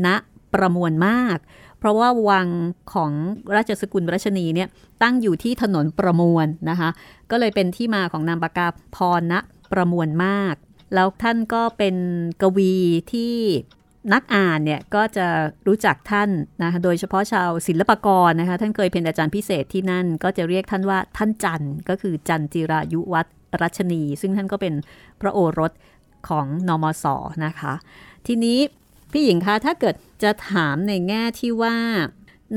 [0.06, 0.08] ณ
[0.54, 1.38] ประมวลมาก
[1.80, 2.48] เพราะว่าวัง
[2.94, 3.12] ของ
[3.56, 4.70] ราชสกุลรัชนีเนี่ย
[5.04, 6.90] ตั้งอยู่ที่ถนนประมวลนะคะ
[7.32, 9.34] ก็เลยเป็นที่มาของนามปากกาพรณ
[9.74, 10.56] ประมวลมาก
[10.94, 11.96] แล้วท่านก็เป็น
[12.42, 12.74] กวี
[13.12, 13.34] ที่
[14.13, 15.28] นักอ่านเนี่ยก็จะ
[15.68, 16.30] รู้จักท่าน
[16.63, 24.74] นะคะโดยเฉพาะชาวศิลปกรนะคะท่านเคยเป็นอาจารย์พิเศษที่นั่น ก็จะเรียกท่านว่าท่านจันก็คือจันจิรายุวัฒน์รัชนี ซึ่งท่านก็เป็น
[25.22, 25.72] พระโอรส
[26.30, 27.06] ของนมส
[27.46, 27.74] นะคะ
[28.28, 28.60] ทีนี้
[29.12, 31.78] พี่หญิงคะถ้าเกิดจะถามในแง่ที่ว่า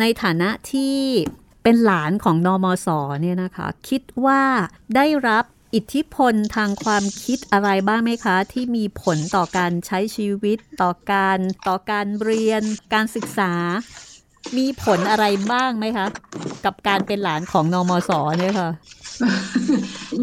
[0.01, 0.97] ในฐานะที่
[1.63, 2.89] เป็นหลานของนมส
[3.23, 4.43] เนี่ยนะคะ คิดว่า
[4.97, 12.63] ได้รับอิทธิพลทางความคิดอะไรบ้างไหมคะ ที่มีผลต่อการใช้ชีวิต ต่อการต่อการเรียน
[12.95, 13.53] การศึกษา
[14.57, 16.07] มีผลอะไรบ้างไหมคะ
[16.65, 18.71] กับการเป็นหลานของนมสเนี่ยค่ะ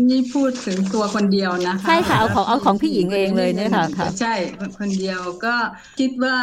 [0.10, 4.34] นี่พูดถึงตัวคนเดียวนะคะใช่ค่ะเอาของเอาของพี่หญิงเองเลยเนี่ยค่ะค่ะใช่
[4.78, 5.56] คนเดียวก็
[6.00, 6.38] คิดว่า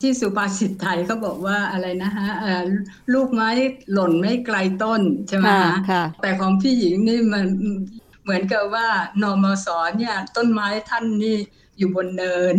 [0.00, 2.66] ที่สุภาษิตไทยเขาบอกว่าอะไรนะฮะเอ่อ
[3.12, 3.48] ลูกไม้
[3.92, 7.46] หล่นไม่ไกลต้นใช่ไหมค่ะฮะค่ะแต่ของพี่หญิงนี่มัน
[8.24, 8.86] เหมือนกับว่า
[9.22, 11.36] นมสเนี่ยต้นไม้ท่านนี่
[11.78, 12.56] อยู่บนเนิน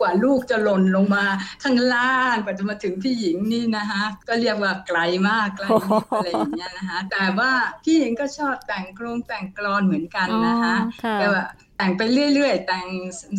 [0.00, 1.24] กว่าลูกจะหล่นลงมา
[1.62, 7.50] ข้างล่างกว่าจะมาถึงพี่หญิงนี่นะคะก็เรียกว่าไกลมากไกลนิดอะไรอย่างเงี้ยนะคะแต่ว่า
[7.84, 11.44] พี่หญิงก็ชอบแต่งโครงแต่งกลอนเหมือนกันนะคะอ๋อค่ะแต่ว่า
[11.78, 12.02] แต่งไป
[12.34, 12.86] เรื่อยๆ แต่ง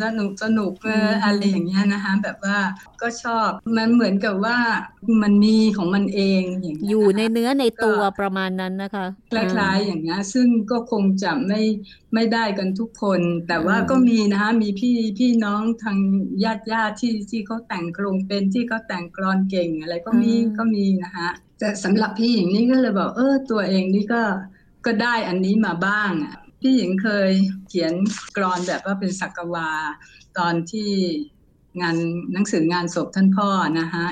[0.04, 0.74] สนุกสนุก
[1.24, 2.58] อะไรอย่างเงี้ยนะคะแบบว่า
[3.02, 4.58] ก็ชอบมันเหมือนกับว่า
[5.22, 11.62] มันมีของมันเองอย่างเงี้ยอยู่ในเนื้อในตัวประมาณนั้นนะคะคล้ายๆอย่างเงี้ยซึ่งก็คงจะไม่
[12.14, 15.98] ไม่ได้กันทุกคน แต่ว่าก็มีนะคะมีพี่พี่น้องทาง
[16.44, 24.22] ญาติญาติที่ที่เขาแต่งโครงเป็นที่เขาแต่งกรอนเก่งอะไรก็มีก็มีนะคะแต่สำหรับพี่หญิงนี่ก็เลยบอกเออตัวเองนี่ก็
[24.86, 27.32] ก็ได้อันนี้มาบ้างอะ พี่หญิงเคย
[27.68, 27.94] เขียน
[28.38, 29.70] กรอนแบบว่าเป็นสักวา
[30.38, 30.92] ตอนที่
[31.82, 31.98] งาน
[32.34, 34.06] หนังสืองานศพท่านพ่อนะคะ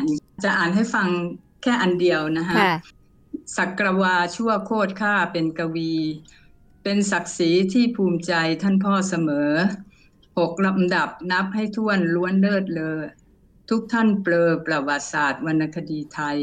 [0.44, 1.08] จะอ่านให้ฟัง
[1.64, 2.58] แค่อันเดียวนะคะ
[3.58, 5.94] สักวาชั่วโคตรข้าเป็นกวี
[6.84, 9.52] เป็นศักดิ์ศรีที่ภูมิใจท่านพ่อเสมอ
[10.38, 13.00] หกลำดับนับให้ท่วนล้วนเลิศเลอ
[13.70, 16.40] ทุกท่านเปลอประวัติศาสตร์วรรณคดีไทย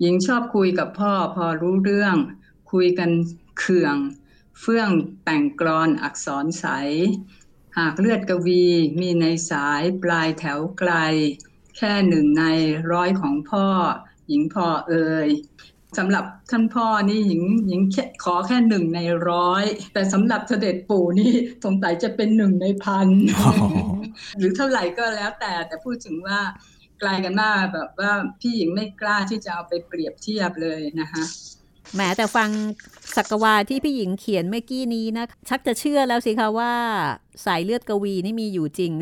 [0.00, 2.16] หญิงชอบคุยกับพ่อพอรู้เรื่อง
[2.72, 3.10] คุยกัน
[3.58, 3.96] เคือง
[4.60, 4.90] เฟื่อง
[5.24, 6.66] แต่งกรอนอักษรใส
[7.78, 8.64] หากเลือดกวี
[9.00, 10.92] มีในสายปลายแถวไกล
[11.76, 12.44] แค่หนึ่งใน
[12.92, 13.66] ร้อยของพ่อ
[14.28, 15.28] หญิงพอเอ่ย
[15.98, 17.80] สำหรับท่านพ่อนี่หญิงหญิง
[18.24, 21.32] ขอแค่หนึ่งในร้อย แต่สำหรับเสด็จปู่นี่
[21.64, 23.08] สงสัยจะเป็นหนึ่งในพัน
[24.38, 26.40] หรือเท่าไหร่ก็แล้วแต่แต่พูดถึงว่า
[27.00, 31.22] ไกลกันมากแบบว่าพี่หญิงไม่กล้าที่จะเอาไปเปรียบเทียบเลยนะคะ
[31.94, 32.48] แหมแต่ฟัง
[33.16, 36.72] สักวาที่พี่หญิงเขียนเมื่อกี้นี้นะ ชักจะเชื่อแล้วสิคะว่า
[37.44, 38.92] สายเลือดกวีนี่มีอยู่จริง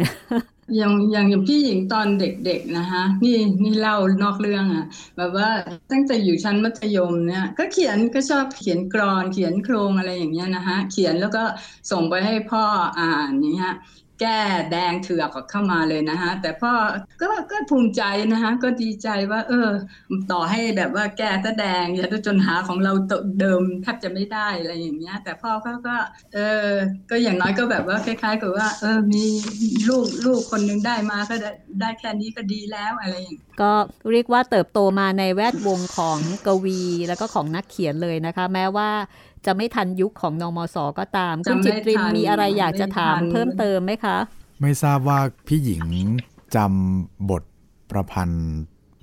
[0.77, 4.85] อย่างอย่างอย่างพี่หญิงตอนเด็กๆนะคะนี่นี่เล่านอกเรื่องอะ
[5.17, 5.49] แบบว่า
[5.91, 11.43] ตั้งแต่อยู่ชั้นมัธยมเนี่ย ก็เขียนก็ชอบเขียนกรอน เขียนโครงอะไรอย่างเงี้ยนะคะเขียนแล้วก็
[11.91, 12.65] ส่งไปให้พ่อ
[12.99, 13.75] อ่านอย่างเงี้ย
[14.21, 14.39] แก้
[14.73, 16.73] แดงเถือกเข้ามาเลยนะฮะ แต่พ่อ
[17.21, 18.03] ก็ก็ภูมิใจ
[18.33, 19.69] นะฮะ ก็ดีใจว่า เออ
[20.33, 22.93] ต่อให้แบบว่าแก้ตะแดงอย่าจนหาของเรา
[23.41, 25.97] เดิมแทบจะไม่ได้อะไรอย่างเงี้ย แต่พ่อเขาก็
[26.35, 26.71] เออ
[27.11, 29.25] ก็อย่างน้อยก็แบบว่าคล้ายๆกับว่า เออ มี
[29.89, 33.73] ลูกลูกคนนึงได้มาก็ได้ได้แค่นี้ก็ดีแล้วอะไรอย่างก็
[34.13, 38.91] เรียกว่าเติบโตมาในแวดวงของกวีแล้วก็ของนักเขียนเลยนะคะ แม้ว่า
[39.47, 44.17] จะไม่ทันยุคของนมสก็ตาม คุณจิตรินมีอะไรอยากจะถามเพิ่มเติมไหมคะ
[44.61, 45.85] ไม่ทราบว่าพี่หญิง
[46.57, 47.43] จำบท
[47.91, 48.49] ประพันธ์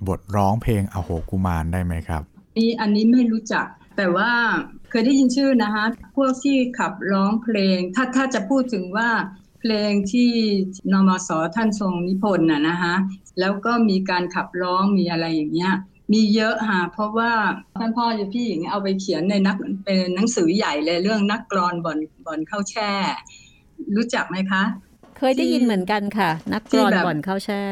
[0.08, 2.22] บทร้องเพลงอโหกุมารได้ไหมครับ
[2.56, 4.30] นี่อันนี้ไม่รู้จัก แต่ว่า
[4.90, 5.84] เคยได้ยินชื่อนะคะ
[6.16, 9.08] พวกที่ขับร้องเพลง ถ้าถ้าจะพูดถึงว่า
[9.60, 10.30] เพลงที่
[10.92, 12.94] นมสท่านทรงนิพนธ์น่ะนะคะ
[13.40, 15.72] แล้วก็มีการขับร้องมีอะไรอย่างเงี้ย
[16.12, 17.32] มีเยอะค่ะเพราะว่า
[17.78, 22.90] ท่านพ่อจะพี่หญิงเอาไปเขียนในนักเป็นหนังสือใหญ่เลยเรื่องนักกรอนบอลบอลเข้าแช่
[23.96, 24.62] รู้จักไหมคะ
[25.18, 27.62] เคยได้ยินเหมือนกันค่ะ นักกรอนบอลเข้าแช่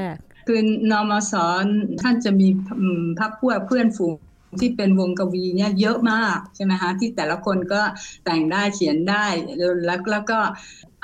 [0.47, 1.65] คือนอมสอน
[2.03, 2.49] ท่านจะมี
[3.19, 4.15] พักพวกเพื่อนฝูง
[4.61, 7.83] ที่เป็นวงกวีเนี่ยเยอะมากใช่ไหมคะที่แต่ละคนก็
[8.25, 9.25] แต่งได้เขียนได้
[9.57, 10.39] แล้วแล้วก็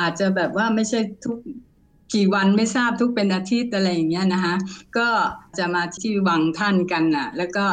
[0.00, 1.38] อาจจะแบบว่าไม่ใช่ทุก
[2.14, 4.54] กี่วันไม่ทราบทุกเป็นอาทิตย์อะไรอย่างเงี้ยนะคะ
[4.96, 5.08] ก็
[5.58, 7.66] จะมาที่วังท่านกันน่ะ แล้วก็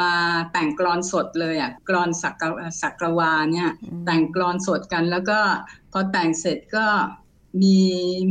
[0.00, 0.10] มา
[0.52, 2.34] แต่งกรอนสดเลยอะกรอนสัก
[2.80, 3.68] สักวาเนี่ย
[4.06, 5.38] แต่งกรอนสดกันแล้วก็
[5.92, 6.86] พอแต่งเสร็จก็
[7.62, 7.80] มี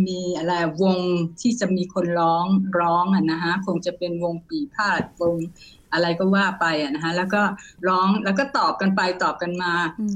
[0.08, 0.98] มีอะไรวง
[1.42, 2.46] ที่จะมีคนร้อง
[2.80, 5.36] ร้องอะนะคะคงจะเป็นวงปีพาดวง
[5.94, 7.42] อะไรก็ว่าไปอะนะคะแล้วก็
[7.88, 9.74] ร้องแล้วก็ตอบกันไปตอบกันมา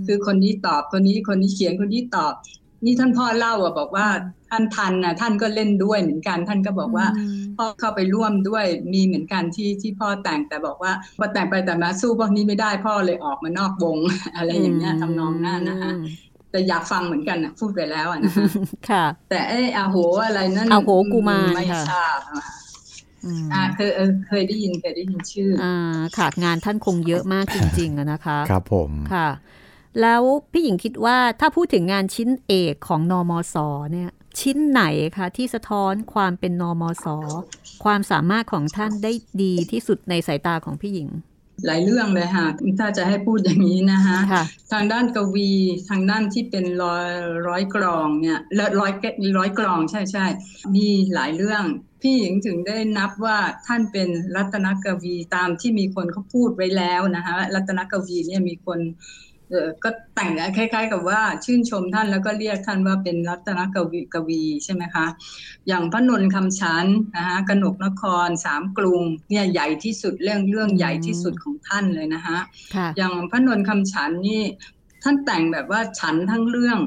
[0.07, 2.33] คือคนนี้ตอบคนนี้คนนี้เขียนคนนี้ตอบ
[2.85, 4.07] นี่ท่านพ่อเล่าอะบอกว่า
[4.49, 7.05] ท่านทันนะท่านก็เล่นด้วยเหมือนกัน ท่านก็บอกว่า
[7.57, 13.97] พ่อเข้าไปร่วมด้วยมีเหมือนกันที่ที่พ่อแต่งแต่บอกว่าพอแต่งไปแต่มาสู้พวกนี้ไม่ได้พ่อเลยออกมานอกวง
[14.37, 15.91] อะไรอย่างเงี้ยทำนองนั้นนะคะ
[16.51, 18.45] แต่อยากฟังเหมือนกันนะพูดไปแล้วนะคะ
[18.89, 22.19] ค่ะ แต่ไอ้อาโหอะไรนั่นอาโหกูมาไม่ทราบ
[23.53, 23.91] อ่าเคย
[24.27, 29.29] เคยได้ยินเคยได้ยินชื่ออ่าค่ะงานท่านคงเยอะมากจริง ๆนะคะ ครับผมค่ะ
[30.01, 33.55] แล้วพี่หญิงคิดว่าถ้าพูดถึงงานชิ้นเอกของนอมศ
[33.93, 34.09] เนี่ย
[34.39, 34.83] ชิ้นไหน
[35.17, 37.05] คะที่สะท้อนความเป็นนอมศ
[37.83, 39.11] ความสามารถของท่านได้
[39.43, 41.09] ดีที่สุดในสายตาของพี่หญิง
[41.65, 42.47] หลายเรื่องเลยค่ะ
[42.79, 44.17] ถ้าจะให้พูดอย่างนี้นะคะ
[44.71, 45.51] ทางด้านกวี
[45.89, 47.07] ทางด้านที่เป็นร้อย
[47.47, 48.71] ร้อยกรองเนี่ยร้อย
[49.37, 50.25] ร้อยกรองใช่ใช่
[50.75, 51.63] มีหลายเรื่อง
[52.01, 53.37] พี่หญิงถึงได้นับว่า
[53.67, 58.79] ท่านเป็นรัตนกวีตามที่มีคนเขาพูดไว้แล้วนะคะรัตนกวีเนี่ยมีคน
[59.83, 65.05] ก็แต่งคล้าย ๆ กับว่าชื่นชมท่านแล้วก็เรียกท่านว่าเป็นรัตนกวีกวีใช่ไหมคะ
[65.67, 66.85] อย่างพระนนท์คำชัน
[67.17, 72.37] นะคะกนกนครสามกรุงเนี่ยใหญ่ที่สุดเรื่องเรื่องใหญ่ที่สุดของท่านเลยนะคะ
[72.97, 74.43] อย่างพระนนท์คำชันนี่
[75.03, 76.77] ท่านแต่งแบบว่าฉันทั้งเรื่อง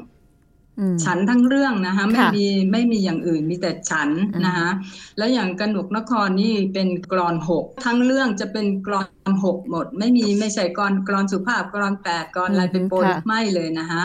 [1.03, 4.09] ฉันทั้งเรื่องนะคะไม่มีไม่มีอย่างอื่นมีแต่ฉัน
[4.45, 4.69] นะคะ
[5.17, 14.03] แล้วอย่างกนกนครนี่เป็นกรอนหกทั้งเรื่องจะเป็นกรอนหกหมด ไม่มีไม่ใช่กรอนกรอนสุภาพกรอนแปดกรอนอะไรเป็นโปรไม่เลยนะคะ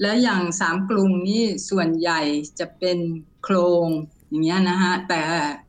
[0.00, 2.20] แล้วอย่างสามกรุงนี่ส่วนใหญ่
[2.58, 2.98] จะเป็น
[3.44, 3.88] โครง
[4.28, 5.20] อย่างเงี้ยนะฮะแต่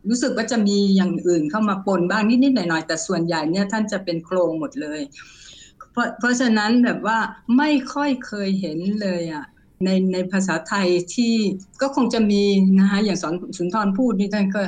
[0.10, 5.02] รู้สึกว่าจะมีอย่างอื่นเข้ามาปนบ้างนิดๆหน่อยๆแต่ส่วนใหญ่เนี่ยท่านจะเป็นโครงหมดเลย
[5.92, 7.20] เพราะเพราะฉะนั้นแบบว่า
[7.58, 9.46] ไม่ค่อยเคยเห็นเลยอะ
[9.86, 11.36] ในในภาษาไทยที่
[11.82, 12.44] ก็คงจะมี
[12.80, 14.62] นะคะอย่างสอนสุนทรพูดนี่ท่านก็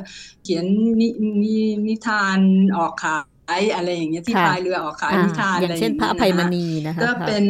[0.43, 0.65] เขียน
[0.99, 1.07] นิ
[1.43, 1.55] นิ
[1.87, 2.39] นิทาน
[2.77, 3.17] ออกขา
[3.59, 7.45] ยอะไรอย่างเงี้ยที่พายเรือออกขายนิทานอะไรอย่างเช่นพระภัยมณีนะคะก็เป็น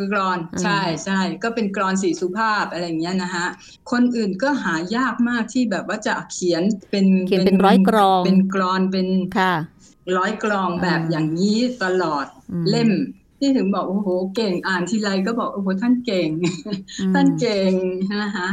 [0.00, 3.46] กรอนใช่ใช่ก็เป็นกรอนสีสุภาพอะไรอย่างเงี้ยนะคะ
[3.90, 9.08] คนอื่นก็หายากมากที่แบบว่าจะเขียนเป็นเขียนเป็นร้อยกรองเป็นกรอนเป็น
[10.18, 12.26] ร้อยกรองแบบอย่างนี้ตลอด
[12.70, 12.90] เล่ม
[13.42, 16.28] ที่ถึงบอกโอ้โหเก่งอ่านทีไรก็บอกโอ้โหท่านเก่ง
[17.14, 17.72] ท่านเก่ง
[18.22, 18.48] นะคะ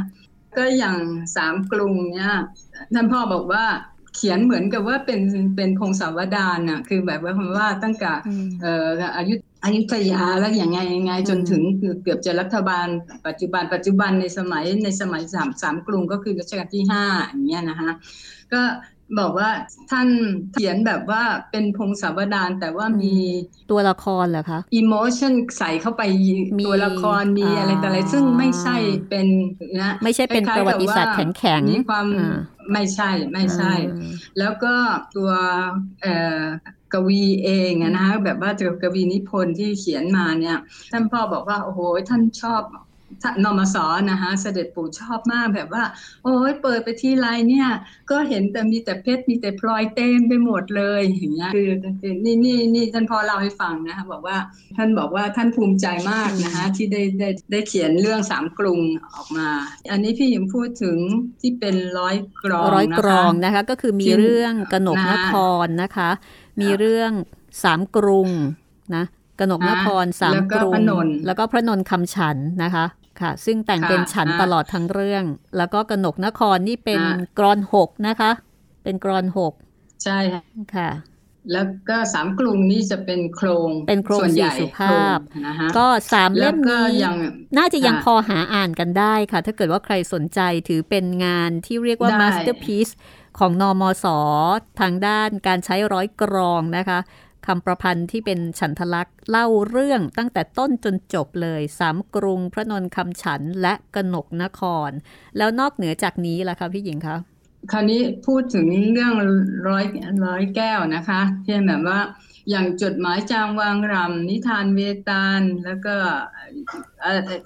[0.58, 0.98] ก็อย่าง
[1.36, 2.34] สามกรุงเนี่ย
[2.94, 3.66] ท่านพ่อบอกว่า
[4.16, 5.22] เขียนเหมือนกับว่าเป็น
[5.56, 8.12] เป็นพงศาวดารน่ะคือแบบว่าคำว่าตั้งแต่
[8.62, 11.62] เอ่ออายุอายุทยาแล้วอย่างไงยังไงจนถึง
[12.04, 12.88] เกือบจะรัฐบาล
[13.28, 17.92] ปัจจุบันปัจจุบันในสมัยในสมัยสามสามกรุงก็คือรัชกาลที่ห้าอย่างเงี้ยนะคะ
[18.54, 18.62] ก็
[19.20, 19.50] บอกว่า
[19.92, 20.08] ท่าน
[20.54, 23.16] เขียนแบบว่าเป็นพงศาวดารแต่ว่ามี
[23.72, 26.04] ตัวละครเหรอคะอิโมชันใส่เข้าไป
[26.68, 28.76] ตัวละครมีอะไรแต่อะไรซึ่งไม่ใช่
[29.10, 29.28] เป็น
[29.82, 32.08] นะไม่ใช่เป็นประวัติศาสตร์แข็งแข็งมีความ
[32.74, 33.74] ไม่ใช่ไม่ใช่
[34.40, 34.74] แล้วก็
[35.16, 35.32] ตัว
[36.94, 40.58] กวีเองนะคะแบบว่าตัวกวีนิพนธ์ที่เขียนมาเนี่ย
[40.92, 42.62] ท่านพ่อบอกว่าโอ้โหท่านชอบ
[43.44, 45.84] นอมสอนะคะเสด็จปู่ชอบมากแบบว่า
[46.24, 47.68] โอ้ยเปิดไปที่ไรเนี่ย
[48.12, 51.62] ก็เห็นแต่มีแต่เพชรมีแต่พลอยเต็มไปหมดเลยอย่างเงี้ยคื
[52.10, 54.38] อนี่นี่นี่ท่านพ่อเล่าให้ฟังนะคะบอกว่า
[54.78, 58.80] ท่านบอกว่าท่านภูมิใจมากนะคะที่ได้ได้ได้เขียนเรื่องสามกรุง
[59.16, 59.48] ออกมา
[59.92, 60.98] อันนี้พี่ยิมพูดถึง
[61.42, 65.34] ที่เป็นร้อยกรองร้อยกรองนะคะ ก็คือมีเรื่องกนกนค
[65.66, 66.10] รนะคะ
[66.62, 67.12] มีเรื่อง
[67.64, 68.30] สามกรุง
[68.96, 69.06] นะ
[69.40, 70.82] กนกนครสามกรุง
[71.26, 72.86] แล้วก็พระนนท์คำฉันนะคะ
[73.22, 75.24] ค่ะ ซึ่งแต่งเป็นฉันตลอดทั้งเรื่อง
[75.58, 77.02] แล้วก็กนกนครนี่เป็น
[77.38, 78.32] กลอนหกนะคะ
[78.84, 79.54] เป็นกลอนหก
[80.04, 80.20] ใช่
[80.76, 80.90] ค่ะ
[81.54, 85.18] แล้วก็สามกลุ่มนี้จะเป็นโคลงเป็นโคลงสี่สุภาพ
[85.78, 87.00] ก็สามเล่มนี้
[87.58, 92.90] น่าจะยังพอหาอ่านกันได้ค่ะ ถ้าเกิดว่าใครสนใจถือเป็นงานที่เรียกว่า masterpiece
[93.40, 94.06] ของ น.ม.ส.
[94.80, 97.00] ทางด้านการใช้ร้อยกรองนะคะ
[97.48, 104.90] คำประพันธ์ที่เป็นฉันทลักษณ์เล่าเรื่องตั้งแต่ต้นจนจบเลยสามกรุงพระนลคำฉันท์และกนกนครร
[105.38, 107.18] แล้วนอกเหนือจากนี้ล่ะคะพี่หญิงคะ
[107.72, 109.12] คราวนี้พูดถึงเรื่อง
[109.68, 109.86] ร้อย
[110.26, 112.00] ร้อยแก้วนะคะที่แบบว่า
[112.50, 115.96] อย่างจดหมายจางวางรำนิทานเวตาลแล้วก็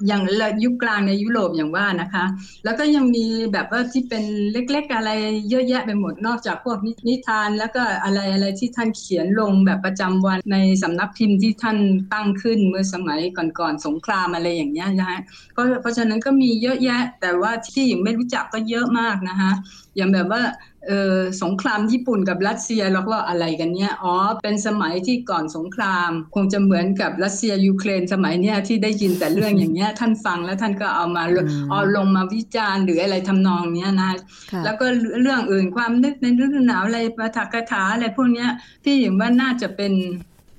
[0.07, 0.21] อย่าง
[0.63, 2.25] ยุคกลางในยุโรปอย่างว่านะคะ
[2.63, 5.11] แล้วก็ยังมีแบบว่าที่เป็นเล็ก ๆ อะไร
[5.49, 6.77] เยอะแยะไปหมดนอกจากพวก
[7.07, 11.77] นิทาน แล้วก็อะไรอะไรที่ท่านเขียนลงแบบประจำวันในสำนักพิมพ์ที่ท่าน
[12.13, 13.19] ตั้งขึ้นเมื่อสมัย
[13.59, 15.19] ก่อนๆสงครามอะไรอย่างเงี้ยนะฮะ
[15.53, 19.51] เพราะเพราะฉะนั้นก็มีเยอะแยะ แต่ว่าที่ไม่รู้จักก็เยอะมากนะคะ
[19.95, 20.41] อย่างแบบว่า
[20.87, 31.23] เออสงครามญี่ปุ่นกับรัสเซียเราก็อะไรกันเนี้ยอ๋อเป็นสมัยที่ก่อนสงคราม คงจะเหมือนกับรัสเซียยูเครนสมัยเนี้ยที่ได้ยินแต่เรื่องอย่างเงี้ยท่านฟังแล้วท่านก็เอามา
[31.69, 34.11] เอาลงมาวิจารณ์หรืออะไรทำนองเนี้ยนะ
[34.63, 34.85] แล้วก็
[35.21, 38.49] เรื่องอื่นความนึกในฤดูหนาวอะไรปาฐกถาอะไรพวกเนี้ย
[38.83, 39.93] พี่อย่างว่าน่าจะเป็น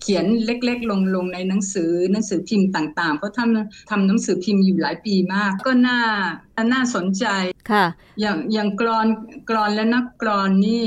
[0.07, 6.01] เขียนเล็กๆ ลงลงในหนังสือหนังสือพิมพ์ต่างๆเพราะทำทำหนังสือพิมพ์อยู่หลายปีมาก ก็น่า
[6.73, 7.27] น่าสนใจ
[7.71, 7.85] ค่ะ
[8.21, 9.07] อย่างอย่างกรอน
[9.51, 10.87] กรอนและนักกรอนนี่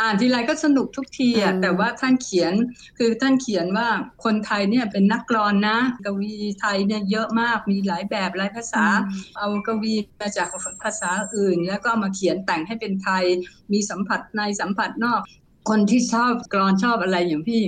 [0.00, 2.52] อ่านทีไรก็สนุกทุกทีอะแต่ว่าท่านเขียน
[2.98, 3.88] คือท่านเขียนว่า
[4.24, 8.84] คนไทยเนี่ยเป็นนักกรอนนะ กวีไทยเนี่ยเยอะมากมีหลายแบบหลายภาษา
[9.36, 10.48] เอากวีมาจาก
[10.82, 13.24] ภาษาอื่น แล้วก็มาเขียนแต่งให้เป็นไทย
[13.72, 15.22] มีสัมผัสในสัมผัสนอก
[15.68, 17.62] คนที่ชอบกรอนชอบอะไรอย่างพี่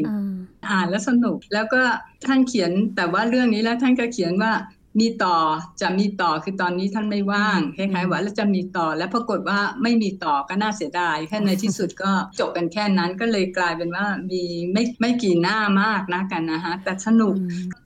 [0.70, 1.83] อ่านแล้วสนุกแล้วก็
[2.26, 4.52] ท่านเขียนแต่ว่าเรื่องนี้แล้วท่านก็เขียนว่า
[5.00, 5.37] มีต่อ
[5.80, 17.35] จะมีต่อคือตอนนี้ท่านไม่ว่างคล้ายๆว่าแล้วจะมีต่อแล้วปรากฏว่าไม่มีต่อก็น่าเสียดายแค่ในที่สุดก็จบกันแค่นั้นก็เลยกลายเป็นว่ามีไม่ไม่กี่หน้ามากนะกันนะฮะแต่สนุก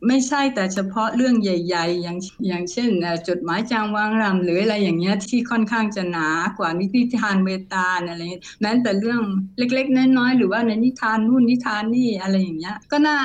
[0.06, 2.90] ไม่ใช่แต่เฉพาะเรื่องใหญ่ ๆ อย่างอย่างเช่น
[3.28, 8.20] จดหมายจางวางรำหรืออะไรอย่างเงี้ยที่ค่อนข้างจะหนากว่านิทานเวตาลอะไร
[8.60, 9.20] แม้แต่เรื่อง
[9.58, 13.18] เล็กๆน้อยๆหรือว่าในนิทานนู่นนิทานนี่อะไรอย่างเงี้ยก็น่า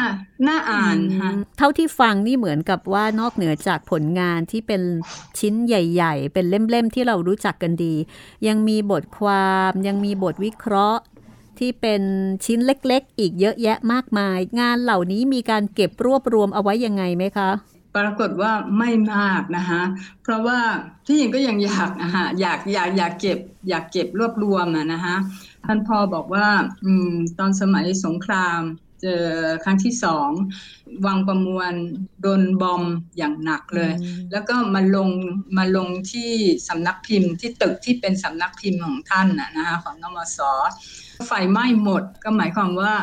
[0.47, 4.82] น่าอ่านค่ะเท่าที่ฟังนี่เหมือนกับว่านอกเหนือจากผลงานที่เป็น
[5.39, 7.93] ชิ้นใหญ่ ๆ เป็นเล่มๆที่เรารู้จักกันดี
[8.47, 11.01] ยังมีบทความยังมีบทวิเคราะห์
[11.60, 12.01] ที่เป็น
[12.45, 17.49] ชิ้นเล็กๆ อีกเยอะแยะมากมาย งานเหล่านี้มีการเก็บรวบรวมเอาไว้ยังไงไหมคะ
[17.97, 19.82] ปรากฏว่าไม่มากนะคะ
[20.23, 20.60] เพราะว่า
[21.06, 25.15] พี่หญิงก็ยังอยากนะฮะอยากอยากอยากเก็บอยากเก็บรวบรวมอะนะคะ
[25.65, 26.47] ท่านพ่อบอกว่า
[26.86, 28.83] อืมตอนสมัยสงครามเจอ
[29.63, 30.30] ครั้งที่สอง
[31.06, 31.74] วังประมวล
[32.22, 32.84] โดนบอม
[33.18, 33.94] อย่างหนักเลย
[34.32, 35.10] แล้วก็มาลง
[35.58, 36.32] มาลงที่
[36.68, 40.39] สำนักพิมพ์ที่ตึกที่เป็นสำนักพิมพ์ของท่านนะนะคะของนมส
[41.28, 42.94] ไฟไหม้หมดก็หมายความว่า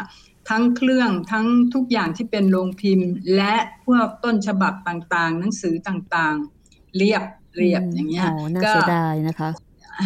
[0.49, 7.23] ทั้งเครื่องทั้งทุกอย่างที่เป็นโรงพิมพ์ และพวกต้นฉบับต่างๆ หนังสือต่างๆ เรียบ
[7.57, 9.51] เรียบอย่างเงี้ยก็น่าเสียดายนะคะ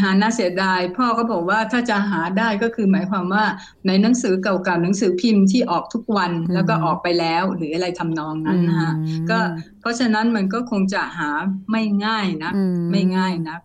[0.01, 3.45] หาน่าเสียดาย พ่อก็บอกว่าถ้าจะหาได้ก็คือหมายความว่า
[3.87, 8.93] ในหนังสือเก่าๆหนังสือพิมพ์ที่ออกทุกวันแล้วก็ออกไปแล้ว หรืออะไรทำนองนั้นนะคะ
[9.31, 9.39] ก็
[9.81, 11.31] เพราะฉะนั้นมันก็คงจะหา
[11.71, 12.53] ไม่ง่ายนะ
[12.93, 13.57] ไม่ง่ายนะ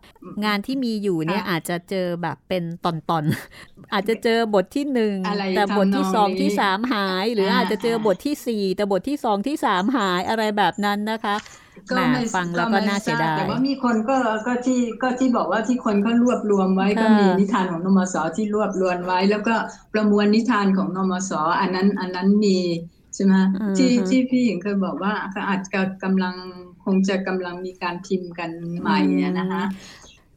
[0.46, 5.15] งานที่มีอยู่เนี่ยอาจจะเจอแบบเป็นตอนๆอาจจะเจอบทที่หนึ่ง
[5.56, 11.36] แต่บทที่สองที่สามหาย หรืออาจจะเจอบทที่สี่แต่บทที่สองที่สามหายอะไรแบบนั้นนะคะ
[11.89, 19.56] ก็ไม่ฟังแล้วก็น่าเสียดายแต่ว่ามีคนก็ก็ที่ก็ที่บอกว่าที่คนก็รวบรวมไว้ก็มีนิทานของนมสที่รวบรวมไว้ แล้วก็
[19.94, 22.58] ประมวลนิทานของนมสอันนั้นอันนั้นมี
[23.15, 23.34] ใช่ไหม
[23.78, 25.13] ที่ที่พี่หญิงเคยบอกว่า
[25.50, 26.36] อาจจะกำลัง
[26.86, 28.50] คงจะกำลังมีการพิมพ์กัน
[28.82, 29.00] ใหม่
[29.39, 29.63] นะคะ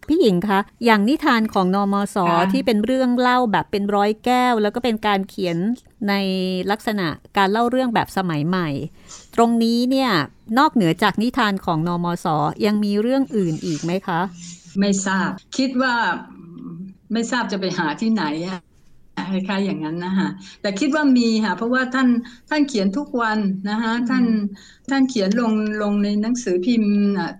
[0.08, 2.16] พี่หญิงคะ อย่างนิทานของนอมศ
[2.52, 5.56] ที่เป็นเรื่องเล่าแบบเป็นร้อยแก้ว แล้วก็เป็นการเขียน
[6.08, 6.14] ใน
[6.70, 8.68] ลักษณะการเล่าเรื่องแบบสมัยใหม่
[9.34, 10.10] ตรงนี้เนี่ย
[10.58, 12.26] นอกเหนือจากนิทานของนอมศ
[12.66, 14.20] ยังมีเรื่องอื่นอีกไหมคะ
[14.78, 15.94] ไม่ทราบ คิดว่า
[17.12, 18.60] ไม่ทราบจะไปหาที่ไหนอะ
[19.32, 20.28] คล้ายๆอย่างนั้นนะคะ
[20.60, 22.08] แต่คิดว่ามีค่ะเพราะว่าท่าน
[22.50, 23.38] ท่านเขียนทุกวัน
[23.70, 24.24] นะคะท่าน
[24.90, 26.94] ท่านเขียนลงลงในหนังสือพิมพ์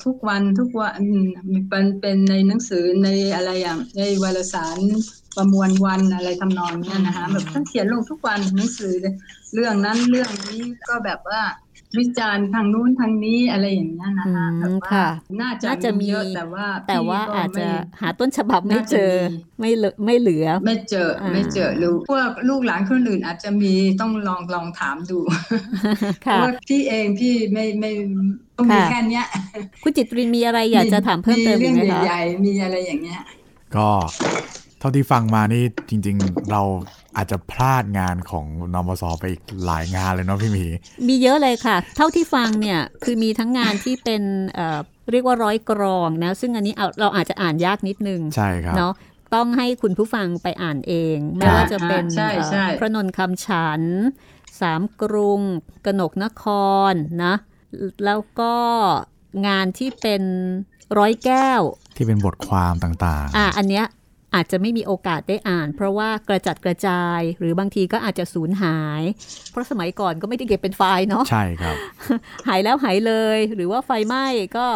[0.04, 1.00] ทุกวันทุกวัน
[1.68, 4.78] เป็นเป็นในหนังสือในอะไรอย่างในวารสาร
[5.36, 8.94] ประมวลวันอะไรทำนองนี้นะคะแบบท่านเขียนลงทุกวันหนังสือ
[9.54, 11.40] เรื่องนั้นเรื่องนี้ก็แบบว่า
[11.98, 15.02] วิจารณ์ทางนู้นทางนี้อะไรอย่างนี้นะคะแบบว่า
[15.40, 15.50] น่า
[15.84, 17.66] จะมีเยอะแต่ว่า แต่ว่าอาจจะ
[18.00, 19.12] หาต้นฉบับไม่เจอ
[19.60, 19.70] ไม่
[20.04, 25.18] ไม่เหลือ ไม่เจอไม่เจอหรือพวกลูกหลานคนอื่นอาจจะมีต้องลองลองถามดู
[26.22, 27.90] เพราะว่าพี่เองพี่ไม่ไม่
[28.56, 29.22] ต้องมีแค่นี้
[29.82, 33.22] คุณจิตรินมีอะไรอยากจะถามเพิ่มเติมไหมคะมีเรื่องใหญ่ๆมีอะไรอย่างเงี้ย
[33.76, 33.88] ก็
[34.82, 36.62] เท่าที่ฟังมานี่จริง ๆ เรา
[37.16, 40.66] อาจจะพลาดงานของนมสไปอีกหลายงานเลยเนาะพี่มี
[41.08, 44.22] มีเยอะเลยค่ะ เท่าที่ฟังเนี่ยคือมีทั้งงานที่เป็น
[44.54, 48.92] เเรียกว่าร้อยกรองนะ ซึ่งอันนี้เราอาจจะอ่านยากนิดนึงใช่ครับเนาะ
[49.34, 52.04] ต้องให้คุณผู้ฟังไปอ่านเองไม่ว่าจะเป็น
[52.80, 53.82] พระนนคำฉัน
[54.60, 55.40] สามกรุง
[55.86, 56.44] กนกนค
[56.92, 57.34] รนะ
[58.04, 58.54] แล้วก็
[59.46, 60.22] งานที่เป็น
[60.98, 61.60] ร้อยแก้ว
[61.96, 63.86] ที่เป็นบทความต่างๆ อ่าอันเนี้ย
[64.34, 69.02] อาจจะไม่มีโอกาสได้อ่าน เพราะว่ากระจัดกระจาย หรือบางทีก็อาจจะสูญหาย
[69.50, 71.76] เพราะสมัยก่อนก็ไม่ได้เก็บเป็นไฟล์เนาะใช่ครับ
[72.48, 74.66] หายแล้วหายเลย หรือว่าไฟไหม้ก็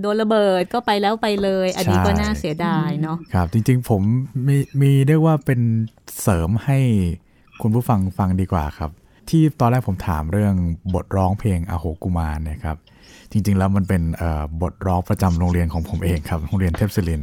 [0.00, 4.02] โดนระเบิดก็ไปแล้วไปเลย อันนี้ก็น่าเสียดายเนาะครับ จริง ๆ ผม
[4.48, 5.60] มีมีได้ว่าเป็น
[6.22, 6.78] เสริมให้
[7.62, 8.90] คุณผู้ฟังฟังดีกว่าครับ
[9.30, 10.54] ที่ตอนแรกผมถามเรื่อง
[10.94, 12.76] บทร้องเพลงอโหกุมารเนี่ยครับ
[13.32, 14.02] จริง ๆ แล้วมันเป็น
[14.62, 17.22] บทร้องประจำโรงเรียนของผมเองครับ โรงเรียนเทพศิริน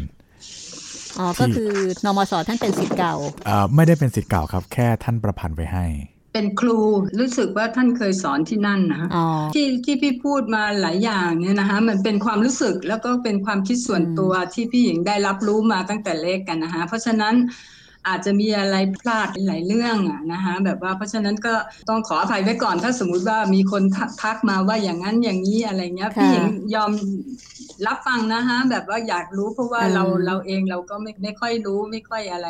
[1.19, 1.71] อ๋อ ก็คือ
[2.05, 3.15] นมสท่านเป็นสิทธิ์เก่า
[3.47, 5.85] อ่าไม่ได้เป็นสิทธิ์เก่าครับ แค่ท่านประพันธ์ไปให้
[6.33, 6.79] เป็นครู
[7.19, 9.09] รู้สึกว่าท่านเคยสอนที่นั่นนะ
[9.53, 17.35] ที่ที่พี่พูดมาหลายอย่างเนี่ยนะคะมันเป็นความรู้สึกแล้วก็เป็นความคิดส่วนตัวที่พี่หญิงได้รับรู้มาตั้งแต่เล็กกันนะคะเพราะฉะนั้น
[18.07, 21.53] อาจจะมีอะไรพลาดหลายเรื่องอะนะคะแบบว่าเพราะฉะนั้นก็
[21.89, 23.83] ต้องขออภัยไว้ก่อนถ้าสมมุติว่ามีคน
[24.21, 26.91] ทักมาว่าอย่างนั้นอย่างนี้อะไรเงี้ยพี่หญิงยอม
[27.87, 32.47] รับฟังนะคะแบบว่าอยากรู้เพราะว่าเราเราเองเราก็ไม่ไม่ค่อยรู้ไม่ค่อยอะไร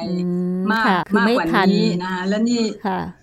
[0.73, 0.87] มาก
[1.17, 2.63] มากกว่านี้นะคะแล้วนี่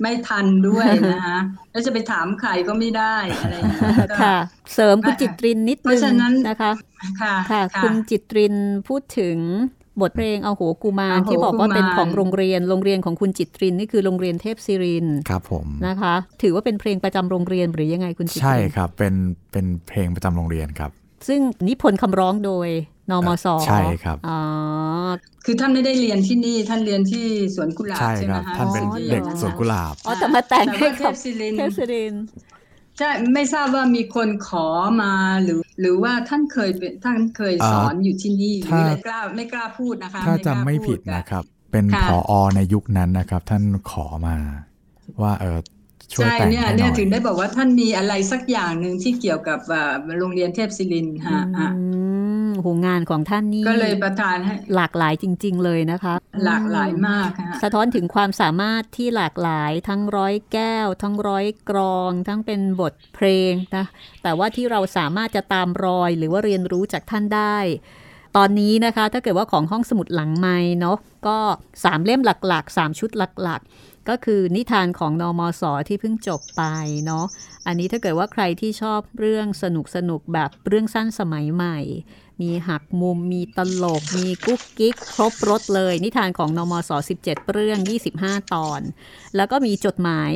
[0.02, 1.38] ไม่ทันด้วยนะคะ
[1.72, 4.36] แล้วจะไปถามใครก็ไม่ได้อะไรอย่างเงี้ยค่ะ
[4.74, 6.02] เสริมคุณจิตรินนิดนึง
[6.48, 6.72] นะคะ
[7.22, 8.54] ค่ะ คุณจิตริน
[8.88, 9.38] พูดถึง
[10.00, 19.14] บทเพลงเอาโหกูมารที่บอกว่าเป็นของโรงเรียนโรงเรียนของคุณจิตรินนี่คือโรงเรียนเทพศิรินครับผมนะคะ ถือว่าเป็นเพลงประจำโรงเรียนหรือยังไงคุณจิตรินใช่ครับเป็น
[19.52, 20.90] เป็นเพลงประจำโรงเรียนครับ
[21.28, 22.68] ซึ่งนิพนธ์คำร้องโดย
[23.10, 24.38] นมสใช่ครับอ๋อ
[25.44, 27.24] คือท่านไม่ได้เรียนที่นี่ท่านเรียนที่
[27.54, 31.12] สวนกุหลาบใช่ไหมคะท่านเป็นเด็กสวนกุหลาบอ๋อแต่มาแต่งให้กับ
[31.56, 32.14] เทพศิริน
[32.98, 34.66] ใช่ไม่ทราบว่ามีคนขอ
[35.02, 44.36] มาหรือ หรือว่าท่านเคยเป็นท่านเคยสอนอยู่ที่นี่หรือไม่กล้าไม่กล้าพูดนะคะ ถ้าจำไม่ผิดนะครับ เป็นผอในยุคนั้นนะครับ ท่านขอมา
[45.22, 45.58] ว่าเออ
[46.12, 49.60] ช่วยแต่งให้หน่อยเนี่ยถึงได้บอกว่าท่านมีอะไรสักอย่างหนึ่งที่เกี่ยวกับ
[50.18, 51.42] โรงเรียนเทพศิรินฮะ
[52.62, 63.84] โหงานของท่านนี่ก็เลยประทานให้หลากหลายจริง ๆ เลยนะคะ หลากหลายมากค่ะสะท้อนถึงความสามารถที่หลากหลายทั้งร้อยแก้ว ทั้งร้อยกรอง ทั้งเป็นบทเพลงนะ
[64.22, 67.58] แต่ว่าที่เราสามารถจะตามรอยหรือว่าเรียนรู้จากท่านได้
[68.36, 71.38] ตอนนี้นะคะ ถ้าเกิดว่าของห้องสมุดหลังไม้เนาะก็
[71.84, 76.62] สามเล่มหลักๆ3ชุดหลัก ๆก็คือนิทานของนอมศที่เพิ่งจบไป
[77.06, 77.24] เนาะ
[77.66, 81.78] อันนี้ถ้าเกิดว่าใครที่ชอบเรื่องสนุกสนุกๆแบบเรื่องสั้นสมัยใหม่
[82.40, 86.90] มีหักมุม มีตลก มีกุ๊กกิ๊ก ครบรสเลย นิทานของน.ม.ส.
[87.22, 87.78] 17 เรื่อง
[88.16, 88.80] 25 ตอน
[89.36, 90.32] แล้วก็มีจดหมาย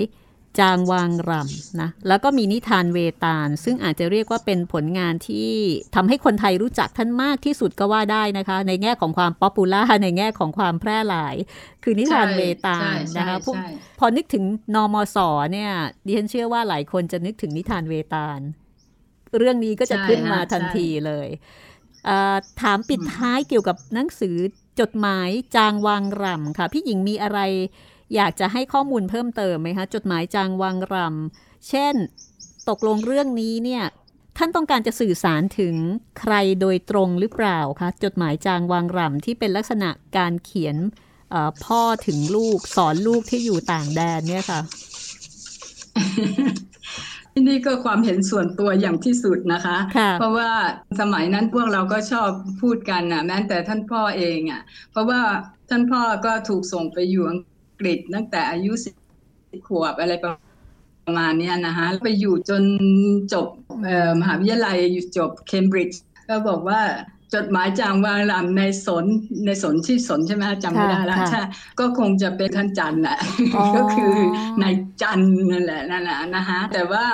[0.58, 5.52] จางวางหร่ำนะ แล้วก็มีนิทานเวตาล ซึ่งอาจจะเรียกว่าเป็นผลงานที่
[5.94, 11.34] ทำให้คนไทยรู้จักท่านมากที่สุดก็ว่าได้นะคะ ในแง่ของความ popular ในแง่ของความแพร่หลาย
[11.82, 13.66] คือนิทานเวตาลใช่นะคะใช่พวกใช่
[13.98, 14.44] พอนึกถึง
[14.74, 15.18] นมศ
[15.52, 15.70] เนี่ย
[16.06, 18.40] ดิฉันเชื่อว่าหลายคนจะนึกถึงนิทานเวตาล
[19.38, 21.65] เรื่องนี้ก็จะใช่ขึ้นมาฮะทันใช่ทีเลยเอ่อ
[22.60, 24.36] ถามปิดท้ายเกี่ยวกับหนังสือ
[24.80, 27.40] จดหมายจางวางรำค่ะ พี่หญิงมีอะไร
[28.14, 31.94] อยากจะให้ข้อมูลเพิ่มเติมไหมคะจดหมายจางวางรำเช่น
[32.68, 33.84] ตกลงเรื่องนี้เนี่ย
[34.36, 35.74] ท่านต้องการจะสื่อสารถึง
[36.20, 40.76] ใครโดยตรงหรือเปล่าคะจดหมายจางวางรำที่เป็นลักษณะการเขียน
[41.30, 44.60] เอ่อพ่อถึงลูกสอนลูกที่อยู่ต่างแดนเนี่ยค่ะ
[47.42, 50.50] นี่ก็ความเห็นส่วนตัวอย่างที่สุดนะคะค่ะเพราะว่า
[51.00, 52.30] สมัยนั้นพวกเราก็ชอบ
[52.62, 55.20] พูดกันนะแม้แต่ท่านพ่อเองอะ เพราะว่า
[55.70, 57.40] ท่านพ่อก็ถูกส่งไปอยู่อัง
[57.80, 58.94] กฤษตั้งแต่อายุสิบ
[59.68, 62.62] ขวบอะไรประมาณเนี้ยนะคะไปอยู่จน
[63.32, 63.48] จบ
[63.84, 66.80] เอ่อมหาวิทยาลัยอยู่จบเคมบริดจ์ก็บอกว่า
[67.34, 69.04] จดหมายจางวางลำในสน
[69.46, 71.42] ในสนที่สนใช่ไหมจำไม่ได้แล้วค่ะใช่
[71.80, 73.18] ก็คงจะเป็นท่านจันทร์แหละ
[73.54, 74.14] อ๋อก็คือ
[74.62, 77.04] นายจันทร์นั่นแหละนั่นแหละนะคะแต่ว่า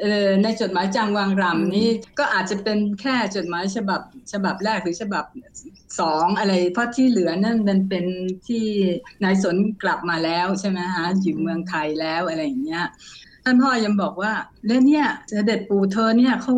[0.00, 1.88] เอ่อในจดหมายจางวางรำนี่
[2.18, 4.00] ก็อาจจะเป็นแค่จดหมายฉบับ
[4.32, 5.24] ฉบับแรกหรือฉบับ
[6.00, 8.04] สองอะไรเพราะที่เหลือนั่นมันเป็น
[8.46, 8.64] ที่
[9.24, 12.84] นายสนกลับมาแล้วใช่ไหมฮะอยู่เมืองไทยแล้วอะไรอย่างเงี้ย
[13.48, 14.32] ท่านพ่อยังบอกว่า
[14.66, 16.54] แล้วเนี่ยเสด็จปู่เธอเนี่ยเขา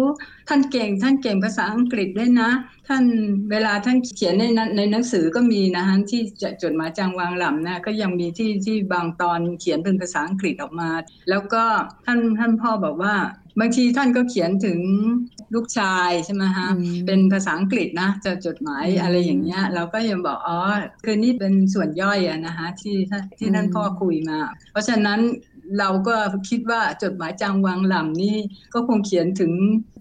[0.49, 2.51] ท่านเก่ง ท่านเก่งภาษาอังกฤษด้วยนะ
[2.89, 3.05] ท่าน
[3.51, 10.91] เวลาท่านเขียนในนั้นในหนังสือก็มีนะฮะที่จะจดหมายจางวางหล่ำนะก็ยังมีที่ที่บางตอนเขียนเป็นภาษาอังกฤษออกมา
[11.31, 11.63] แล้วก็
[12.07, 13.15] ท่านท่านพ่อบอกว่า
[13.61, 14.79] บางทีท่านก็เขียนถึง
[15.55, 20.59] ลูกชายใช่ไหมฮะอืมเป็นภาษาอังกฤษนะจะจดหมายอืมอะไรอย่างเงี้ย เราก็ยังบอกอ๋อ
[21.05, 24.39] คือนี่เป็นส่วนย่อยอะนะคะที่ท่านที่ท่านอืมพ่อคุยมา
[24.73, 25.21] เพราะฉะนั้น
[25.79, 26.15] เราก็
[26.49, 28.37] คิดว่าจดหมายจางวังหล่ำนี่
[28.75, 29.53] ก็คงเขียนถึง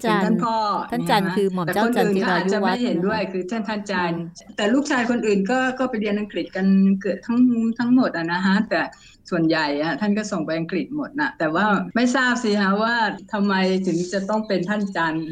[0.04, 0.58] ถึงท่านพ่อ
[0.92, 4.24] ท่านจันทร์ะคือหม่อมแต่เจ้าคนจันอื่นทิก็ราอาจยุจะวัไม่ฒน์เห็นด้วยนะคะคือท่านท่านจันทร์
[4.56, 6.68] แต่ลูกชายคนอื่นก็ก็ไปเรียนอังกฤษกัน
[7.02, 7.40] เกือบทั้ง
[7.80, 8.82] ทั้งหมดอะนะฮะแต่
[9.30, 11.66] ส่วนใหญ่อะท่านก็ส่งไปอังกฤษหมดนะแต่ว่า
[11.96, 12.96] ไม่ทราบสิฮะว่า
[13.34, 13.54] ทำไม
[13.88, 15.28] ถึงจะต้องเป็นท่านจันทร์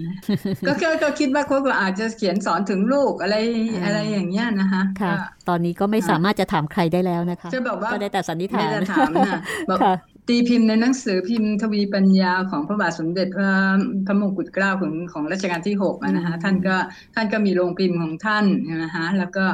[0.67, 3.35] ก็ก็ก็คิดว่าเขาก็อาจจะเขียนสอนถึงลูกอะไร
[3.73, 5.15] อ่าอะไรอย่างเงี้ยนะคะค่ะก็
[5.49, 9.39] ตอนนี้ก็ไม่สามารถจะถามใครได้แล้วนะคะจะบอกว่าก็ได้แต่สันนิษฐานไม่ได้ถามนะ
[9.69, 9.95] บอกค่ะ
[10.27, 13.51] ตีพิมพ์ในหนังสือพิมพ์ทวีปัญญาของพระบาทสมเด็จพระ
[14.05, 16.75] พระมงกุฎเกล้าของของรัชกาลที่หกอะนะคะอืมท่านก็
[17.15, 18.45] ท่านก็มีโรงพิมพ์ของท่าน
[18.83, 19.45] นะคะแล้วก็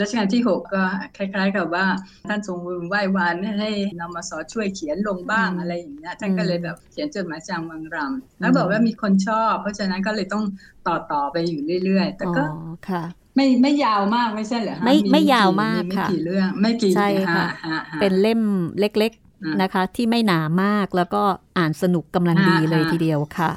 [0.00, 0.82] รัชกาลที่หกก็
[1.16, 1.86] คล้าย ๆ กับว่า
[2.28, 3.70] ท่านทรงไหว้วานให้
[4.00, 10.44] นำมาสอช่วยเขียนลงบ้างอะไรอย่างเงี้ยท่านก็เลยแบบเขียนจดหมายจางวังรำแล้วบอกว่ามีคนชอบ เพราะฉะนั้นก็เลยต้อง
[10.86, 12.42] ต่อต่อไปอยู่เรื่อย ๆ แต่อ๋อก็
[12.88, 13.02] ค่ะ
[13.36, 18.40] ไม่ไม่ยาวมากไม่ใช่เหรอฮะไม่ไม่ยาวมากไม่ค่ะกี่เรื่องไม่กี่ใช่ค่ะฮฮฮะเป็นเล่ม
[18.80, 19.12] เล็ก
[19.44, 21.22] อ่าๆนะคะ ที่ไม่หนามากแล้วก็
[21.58, 23.50] อ่านสนุกกำลังดีอ่าเลยอ่าทีเดียวค่ะ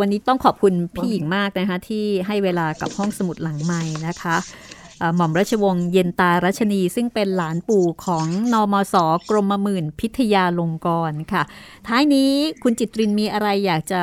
[0.00, 4.75] วันนี้ต้องขอบคุณพี่หญิงมากนะคะ ที่ให้เวลากับห้องสมุดหลังใหม่นะคะเอ่อ
[5.16, 8.94] หม่อมราชวงศ์เย็นตารัชนี ซึ่งเป็นหลานปู่ของนอมศ
[9.28, 11.42] กรมหมื่นพิทยาลงกรณ์ค่ะ
[11.86, 12.30] ท้ายนี้
[12.62, 14.00] คุณจิตรินมีอะไรอยากจะ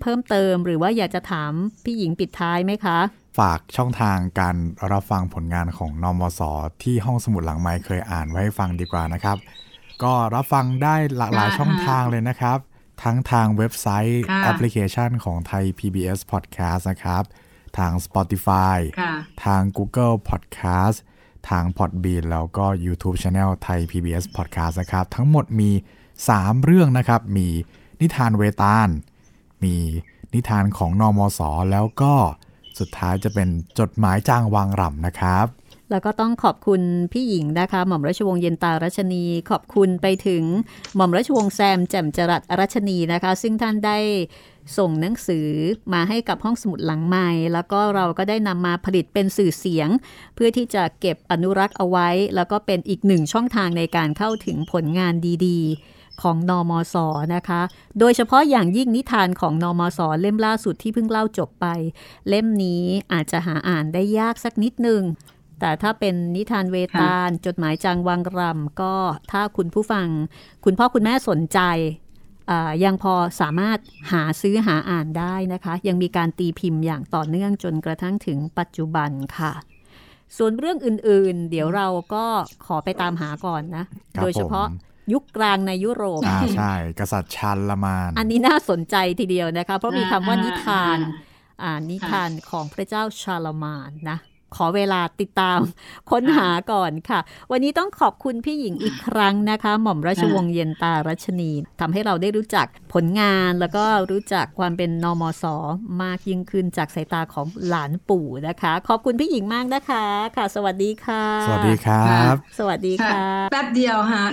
[0.00, 1.52] เพิ่มเติม หรือว่าอยากจะถาม
[1.84, 2.98] พี่หญิงปิดท้ายไหมคะ
[3.38, 4.56] ฝากช่องทางการ
[4.92, 6.40] รับฟังผลงานของนอมศ
[6.82, 9.36] ที่ห้องสมุดหลังไม้เคยอ่านไว้ให้ฟังดีกว่านะครับ
[10.02, 12.58] ก็รับฟังได้หลากหลายค่ะช่องทางเลยนะครับ
[13.02, 17.24] ทั้งทางเว็บไซต์ค่ะแอปพลิเคชันของไทย PBS Podcast นะครับ
[17.78, 19.14] ทาง Spotify ค่ะ
[19.44, 20.96] ทาง Google Podcast
[21.48, 25.70] ทาง Podbean แล้วก็ YouTube Channel ไทย PBS Podcast นะครับ ทั้งหมดมี
[26.18, 27.48] 3 เรื่องนะครับ มี
[28.00, 28.88] นิทานเวตาล
[29.64, 29.76] มี
[30.34, 32.14] นิทานของนอมศแล้วก็
[32.78, 33.48] สุดท้ายจะเป็น
[33.78, 35.46] จดหมายจางวางหล่ำนะครับ
[35.90, 36.80] แล้วก็ต้องขอบคุณ
[37.12, 40.44] พี่หญิงนะคะ หม่อมราชวงศ์เย็นตารัชนี ขอบคุณไปถึง
[40.96, 43.98] หม่อมราชวงศ์แซมแจ่มจรัสรัชนีนะคะ ซึ่งท่านได้
[44.76, 45.48] ส่งหนังสือ
[45.92, 49.88] มาให้กับห้องสมุดหลังใหม่ แล้วก็เราก็ได้นำมาผลิตเป็นสื่อเสียง
[50.34, 55.14] เพื่อที่จะเก็บอนุรักษ์เอาไว้ แล้วก็เป็นอีกหนึ่งช่องทางในการเข้าถึงผลงาน
[55.46, 56.96] ดีๆ ของนอมศ
[57.34, 57.62] นะคะ
[57.98, 61.66] โดยเฉพาะอย่างยิ่งนิทานของนอมศเล่มล่าสุดที่เพิ่งเล่าจบไป
[62.28, 65.02] เล่มนี้อาจจะหาอ่านได้ยากสักนิดนึง
[65.60, 68.94] แต่ถ้าเป็นนิทานเวตาล จดหมายจางวังรำก็
[69.32, 70.08] ถ้าคุณผู้ฟัง
[70.64, 71.60] คุณพ่อคุณแม่สนใจ
[72.50, 73.78] อ่ายังพอสามารถ
[74.12, 79.52] หาซื้อหาอ่านได้นะคะ ยังมีการตีพิมพ์อย่างต่อเนื่องจนกระทั่งถึงปัจจุบันค่ะ
[80.36, 82.26] ส่วนเรื่องอื่นๆ เดี๋ยวเราก็
[82.66, 83.84] ขอไปตามหาก่อนนะ
[84.16, 91.16] ครับโดยเฉพาะผมยุคกลางในยุโรปอ่าใช่ กษัตริย์ชันละมาน อันนี้น่าสนใจทีเดียวนะคะ เพราะมีคำว่านิทานอ่า
[91.62, 94.18] อ่านิทานของพระเจ้าชาลมานนะ
[94.54, 95.58] ขอเวลาติดตาม
[96.10, 97.20] ค้นหาก่อนค่ะ
[97.50, 105.44] วันนี้ต้องขอบคุณพี่หญิงอีกครั้งนะคะ หม่อมราชวงศ์เย็นตารัชนีทำให้เราได้รู้จักผลงานแล้วก็รู้จักความเป็นนมส
[106.02, 110.04] มากยิ่งขึ้นจากสายตาของหลานปู่นะคะ ขอบคุณพี่หญิงมากนะคะ
[110.36, 113.22] ค่ะ สวัสดีค่ะ สวัสดีครับ สวัสดีค่ะ
[113.52, 114.24] แป๊บเดียวฮะ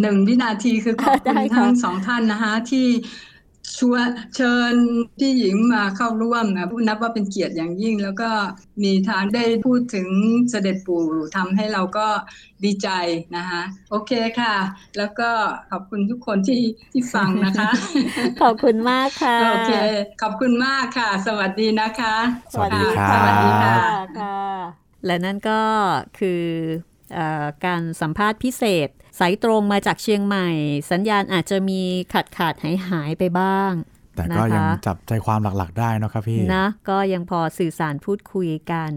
[0.00, 2.86] หนึ่งวินาทีคือขอบได้คุณค่ะทั้งสองท่านนะคะที่
[3.78, 4.06] ชวน
[4.36, 4.74] เชิญ
[5.18, 8.30] พี่หญิงมาเข้าร่วมนะนับว่าเป็นเกียรติอย่างยิ่ง แล้วก็
[8.82, 10.08] มีทางได้พูดถึง
[10.50, 11.04] เสด็จปู่
[11.36, 12.06] ทำให้เราก็
[12.64, 12.88] ดีใจ
[13.36, 14.54] นะคะโอเคค่ะ
[14.98, 15.30] แล้วก็
[15.70, 16.62] ขอบคุณทุกคนที่
[16.92, 17.70] ที่ฟังนะคะ
[18.42, 19.72] ขอบคุณมากค่ะโอเค
[20.22, 22.16] ขอบคุณมากค่ะ สวัสดีนะคะ
[22.52, 23.78] สวัสดีครับสวัสดีค่ะ
[24.20, 24.40] ค่ะ
[25.06, 25.60] และนั่นก็
[26.18, 26.42] คือ
[27.14, 28.88] เออการสัมภาษณ์พิเศษ
[29.22, 30.48] สายตรงมาจากเชียงใหม่
[30.90, 31.80] สัญญาณอาจจะมี
[32.12, 33.72] ขาดขาดหายหายๆไปบ้าง
[34.16, 38.90] แต่ก็นะคะยังจับใจความหลักๆ ได้เนอะครับพี่นะก็ยังพอสื่อสารพูดคุยกัน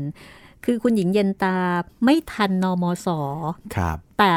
[0.66, 1.58] คือคุณหญิงเย็นตา
[2.04, 3.08] ไม่ทันนมส
[3.76, 4.34] ครับ แต่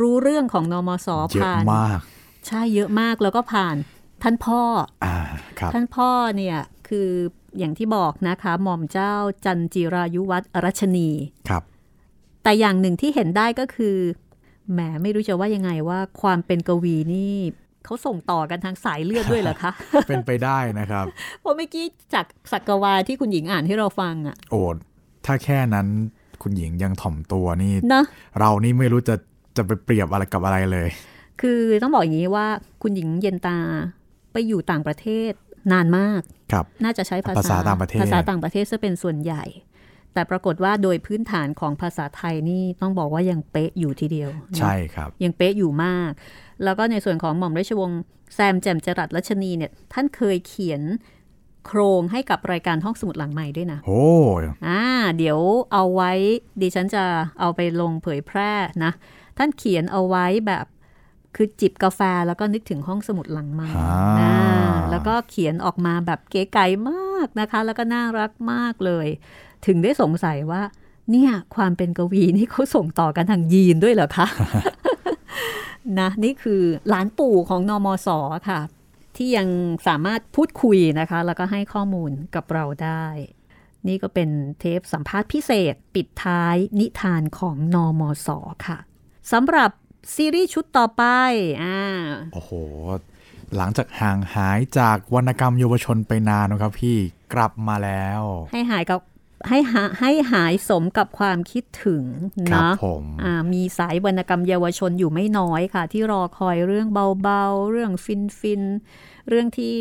[0.00, 1.98] รู้เรื่องของนมสเยอะผ่านมาก
[2.46, 3.76] ใช่เยอะมากแล้วก็ผ่าน
[4.22, 4.60] ท่านพ่อ
[5.04, 5.16] อ่า
[5.58, 6.58] ครับท่านพ่อเนี่ย
[6.88, 7.10] คือ
[7.58, 9.14] อย่างที่บอกนะคะหม่อมเจ้า
[9.44, 11.08] จันจิรายุวัฒน์รัชนี
[11.48, 11.62] ครับ
[12.42, 13.96] แต่อย่างหนึ่งที่เห็นได้ก็คือ
[14.72, 17.34] แหมไม่รู้จะว่ายังไงว่าความเป็นกวีนี่
[17.84, 19.72] เขาส่งต่อกันทางสายเลือดด้วยเหรอคะ
[20.08, 21.06] เป็นไปได้นะครับ
[21.40, 24.60] เพราะเมื่อกี้จากสักวาที่คุณหญิงอ่านให้เราฟังอะโอ้
[25.26, 25.86] ถ้าแค่นั้น
[26.42, 28.04] คุณหญิงยังถ่อมตัวนี่นะ
[28.38, 29.14] เรานี่ไม่รู้จะ
[29.56, 30.88] จะไปเปรียบอะไรกับอะไรเลย
[31.40, 32.46] คือต้องบอกอย่างนี้ว่า
[32.82, 33.58] คุณหญิงเย็นตา
[34.32, 35.32] ไปอยู่ต่างประเทศ
[35.72, 36.20] นานมาก
[36.52, 39.44] ครับน่าจะใช้ภาภาษาต่างประเทศภาษาต่างประเทศซะเป็นส่วนใหญ่
[40.16, 46.10] แต่ปรากฏว่าโดยพื้นฐานของภาษาไทยนี่ต้องบอกว่ายังเป๊ะอยู่ทีเดียวนะใช่ครับ ยังเป๊ะอยู่มาก
[46.64, 48.00] แล้วก็ในส่วนของหม่อมราชวงศ์
[48.34, 50.82] แซมแจ่มจรัสรัชนีเนี่ยท่านเคยเขียน
[51.66, 54.04] โครงให้กับรายการห้องสมุดหลังใหม่ด้วยนะ โอ้
[54.66, 54.82] อ่า
[55.18, 55.38] เดี๋ยว
[55.72, 56.12] เอาไว้
[56.60, 57.04] ดิฉันจะ
[57.40, 58.52] เอาไปลงเผยแพร่
[58.84, 58.92] นะ
[59.38, 60.66] ท่านเขียนเอาไว้แบบ
[61.36, 63.90] คือจิบกาแฟแล้วก็นึกถึงห้องสมุดหลังใหม่อ่า
[64.20, 64.34] อ่า
[64.90, 69.06] แล้วก็เขียนออกมาแบบเก๋ไก๋มากนะคะ แล้วก็น่ารักมากเลย
[69.66, 70.62] ถึงได้สงสัยว่า
[71.10, 74.26] เนี่ยความเป็นกวีนี่เขาส่งต่อกันทางยีนด้วยเหรอคะ
[76.00, 78.08] นะนี่คือหลานปู่ของนอมศ
[78.48, 78.60] ค่ะ
[79.16, 79.48] ที่ยัง
[79.86, 83.06] สามารถพูดคุยนะคะ แล้วก็ให้ข้อมูลกับเราได้
[83.88, 88.28] นี่ก็เป็นเทปสัมภาษณ์พิเศษ ปิดท้ายนิทานของนอมศ
[88.66, 88.78] ค่ะ
[89.32, 89.70] สำหรับ
[90.14, 91.02] ซีรีส์ชุดต่อไป
[91.62, 91.80] อ่า
[92.32, 92.52] โอ้โห
[93.56, 96.96] หลังจากห่างหายจากวรรณกรรมเยาวชนไปนานนะครับพี่
[97.34, 99.00] กลับมาแล้ว ให้หายกับ
[99.48, 102.04] ให้หาให้หายสมกับความคิดถึง
[102.52, 106.88] ครับเนาะผมอ่ามีสายวรรณกรรมเยาวชนอยู่ไม่น้อยค่ะ ที่รอคอยเรื่อง
[107.22, 109.76] เบาๆ เรื่องฟินฟินๆเรื่องที่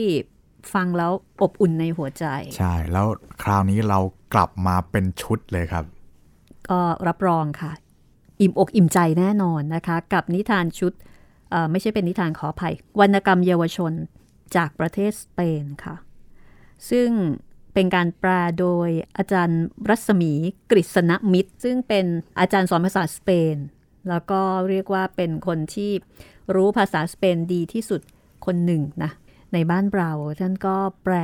[0.73, 2.25] ฟังแล้วอบอุ่นในหัวใจ
[2.57, 3.07] ใช่ แล้ว
[3.43, 3.99] คราวนี้เรา
[4.33, 5.85] กลับมาเป็นชุดเลยครับ
[6.69, 7.71] ก็รับรองค่ะ
[8.41, 10.93] อิ่มอกอิ่มใจแน่นอนนะคะ กับนิทานชุด
[11.51, 13.93] เอ่อไม่ใช่เป็นนิทานขออภัย วรรณกรรมเยาวชน
[14.55, 15.95] จากประเทศสเปนค่ะ
[16.89, 17.09] ซึ่ง
[17.75, 20.31] เป็นการแปลโดยอาจารย์รัศมี
[20.71, 22.05] กฤษณมิตร ซึ่งเป็น
[22.39, 23.55] อาจารย์สอนภาษาสเปน
[24.09, 25.91] แล้วก็เรียกว่าเป็นคนที่
[26.55, 28.01] รู้ภาษาสเปนดีที่สุด
[28.45, 29.11] คนหนึ่งนะ
[29.53, 31.15] ในบ้านเราท่านก็แปล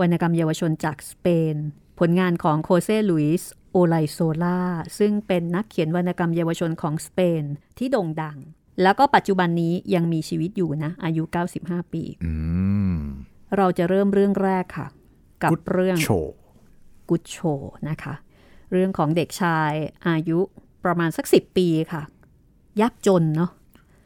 [0.00, 1.56] วรรณกรรมเยาวชนจากสเปน
[1.98, 4.60] ผลงานของโคเซลุยส์โอไลโซลา
[4.98, 7.42] ซึ่งเป็นนักเขียนวรรณกรรมเยาวชนของสเปน
[7.78, 8.38] ที่โด่งดัง
[8.82, 11.22] แล้วก็ปัจจุบันนี้ยังมีชีวิตอยู่นะ อายุ
[11.58, 12.32] 95 ปีอื
[12.96, 13.00] ม
[13.56, 14.86] เราจะเริ่มเรื่องแรกค่ะ
[15.42, 16.34] กับ Good เรื่องโชว์
[17.08, 17.38] กุดโช
[17.88, 18.14] นะคะ
[18.72, 19.72] เรื่องของเด็กชาย
[20.08, 20.38] อายุ
[20.84, 22.02] ประมาณสักสิบปีค่ะ
[22.80, 23.50] ยากจนเนาะ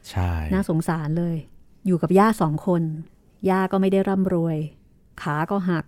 [0.09, 1.37] ใช่ น่าสงสารเลย
[1.85, 2.83] อยู่กับย่าสองคน
[3.49, 4.57] ย่าก็ไม่ได้ร่ำรวย
[5.21, 5.85] ขาก็หัก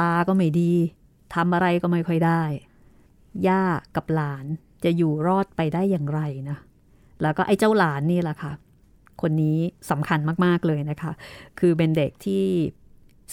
[0.00, 0.72] ตาก็ไม่ดี
[1.34, 2.42] ทำอะไรก็ไม่ค่อยได้
[3.48, 3.64] ย่า
[3.96, 4.44] กับหลาน
[4.84, 6.20] จะอยู่รอดไปได้อย่างไร
[6.50, 6.58] นะ
[7.22, 8.52] แล้วก็ไอ้เจ้าหลานนี่แหละค่ะ
[9.22, 9.58] คนนี้
[9.90, 11.12] สำคัญมาก ๆ เลยนะคะ
[11.58, 12.44] คือเป็นเด็กที่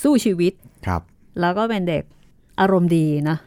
[0.02, 0.54] สู้ชีวิต
[0.88, 1.02] ครับ
[1.40, 2.04] แล้วก็เป็นเด็ก
[2.60, 3.38] อารมณ์ดีนะ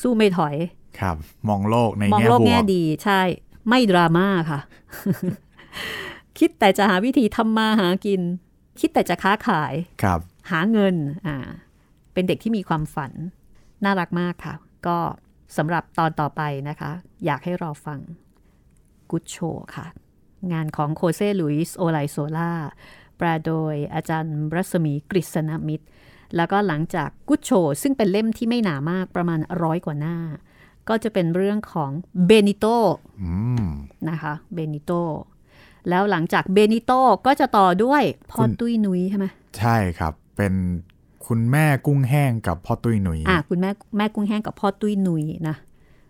[0.00, 0.54] สู้ไม่ถอย
[1.00, 1.16] ครับ
[1.48, 3.20] มองโลกในมองแง่โลกบวแง่กดีใช่
[3.68, 4.60] ไม่ดราม่าค่ะ
[6.38, 8.20] คิดแต่จะหาวิธีทำมาหากิน
[8.80, 10.94] คิดแต่จะค้าขายครับ หาเงิน
[11.26, 11.36] อ่า
[12.12, 13.12] เป็นเด็กที่มีความฝัน
[13.84, 14.54] น่ารักมากค่ะ
[14.86, 14.98] ก็
[15.56, 16.90] สำหรับตอนต่อไปนะคะ
[17.24, 18.00] อยากให้รอฟัง
[19.10, 19.36] กุดโช
[19.76, 19.86] ค่ะ
[20.52, 22.52] งานของโฆเซลุยส์โอไลโซลา
[23.16, 25.86] แปลโดยอาจารย์รัศมีกฤษณมิตร
[26.36, 27.50] แล้วก็หลังจากกุดโช
[27.82, 30.16] ซึ่งเป็นเล่มที่ไม่หนามากประมาณร้อยกว่าหน้า
[30.88, 31.90] ก็จะเป็นเรื่องของ
[32.26, 32.66] เบนิโต
[33.22, 33.32] อื
[33.64, 33.66] ม
[34.08, 34.92] นะคะเบนิโต
[35.88, 36.92] แล้วหลังจากเบนิโต
[37.26, 39.26] ก็จะต่อด้วยพ่อคุณตุ้ยนุ้ยใช่ไหม
[39.58, 40.54] ใช่ครับเป็น
[41.26, 45.56] คุณแม่กุ้งแห้งกับพ่อตุ้ยหนุยอะคุณแม่แม่กุ้งแห้งกับพ่อตุ้ยนุยนะ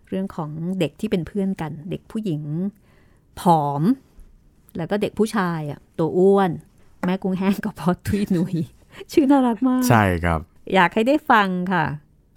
[0.09, 0.49] เรื่องของ
[0.79, 2.41] เด็กที่เป็นเพื่อนกัน เด็กผู้หญิง
[3.39, 3.81] ผอม
[4.77, 6.49] แล้วก็เด็กผู้ชายอะตัวอ้วน
[7.05, 8.55] แม่กุ้งแห้งกับพ่อตุ้ยนุย
[9.11, 10.39] ชื่อน่ารักมาก ใช่ครับ
[10.73, 11.85] อยากให้ได้ฟังค่ะ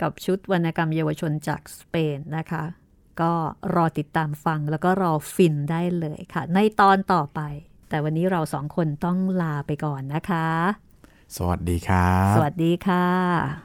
[0.02, 2.64] กับชุดวรรณกรรมเยาวชนจากสเปนนะคะ
[3.20, 3.32] ก็
[3.74, 7.40] รอติดตามฟังแล้วก็รอฟินได้เลยค่ะ ในตอนต่อไป
[7.88, 10.48] แต่วันนี้เราสองคนต้องลาไปก่อนนะคะ
[11.36, 13.56] สวัสดีครับ สวัสดีค่ะ